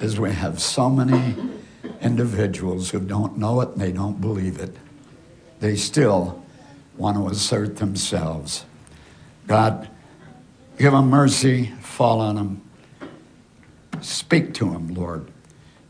[0.00, 1.34] is we have so many
[2.00, 4.74] individuals who don't know it and they don't believe it.
[5.60, 6.42] They still
[6.96, 8.64] want to assert themselves.
[9.46, 9.88] God,
[10.78, 12.62] give them mercy, fall on them,
[14.00, 15.30] speak to them, Lord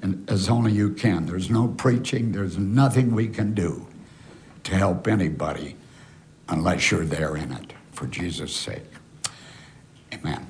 [0.04, 1.24] and as only you can.
[1.24, 3.86] There's no preaching, there's nothing we can do
[4.64, 5.76] to help anybody
[6.48, 8.84] unless you're there in it for Jesus' sake.
[10.12, 10.46] Amen.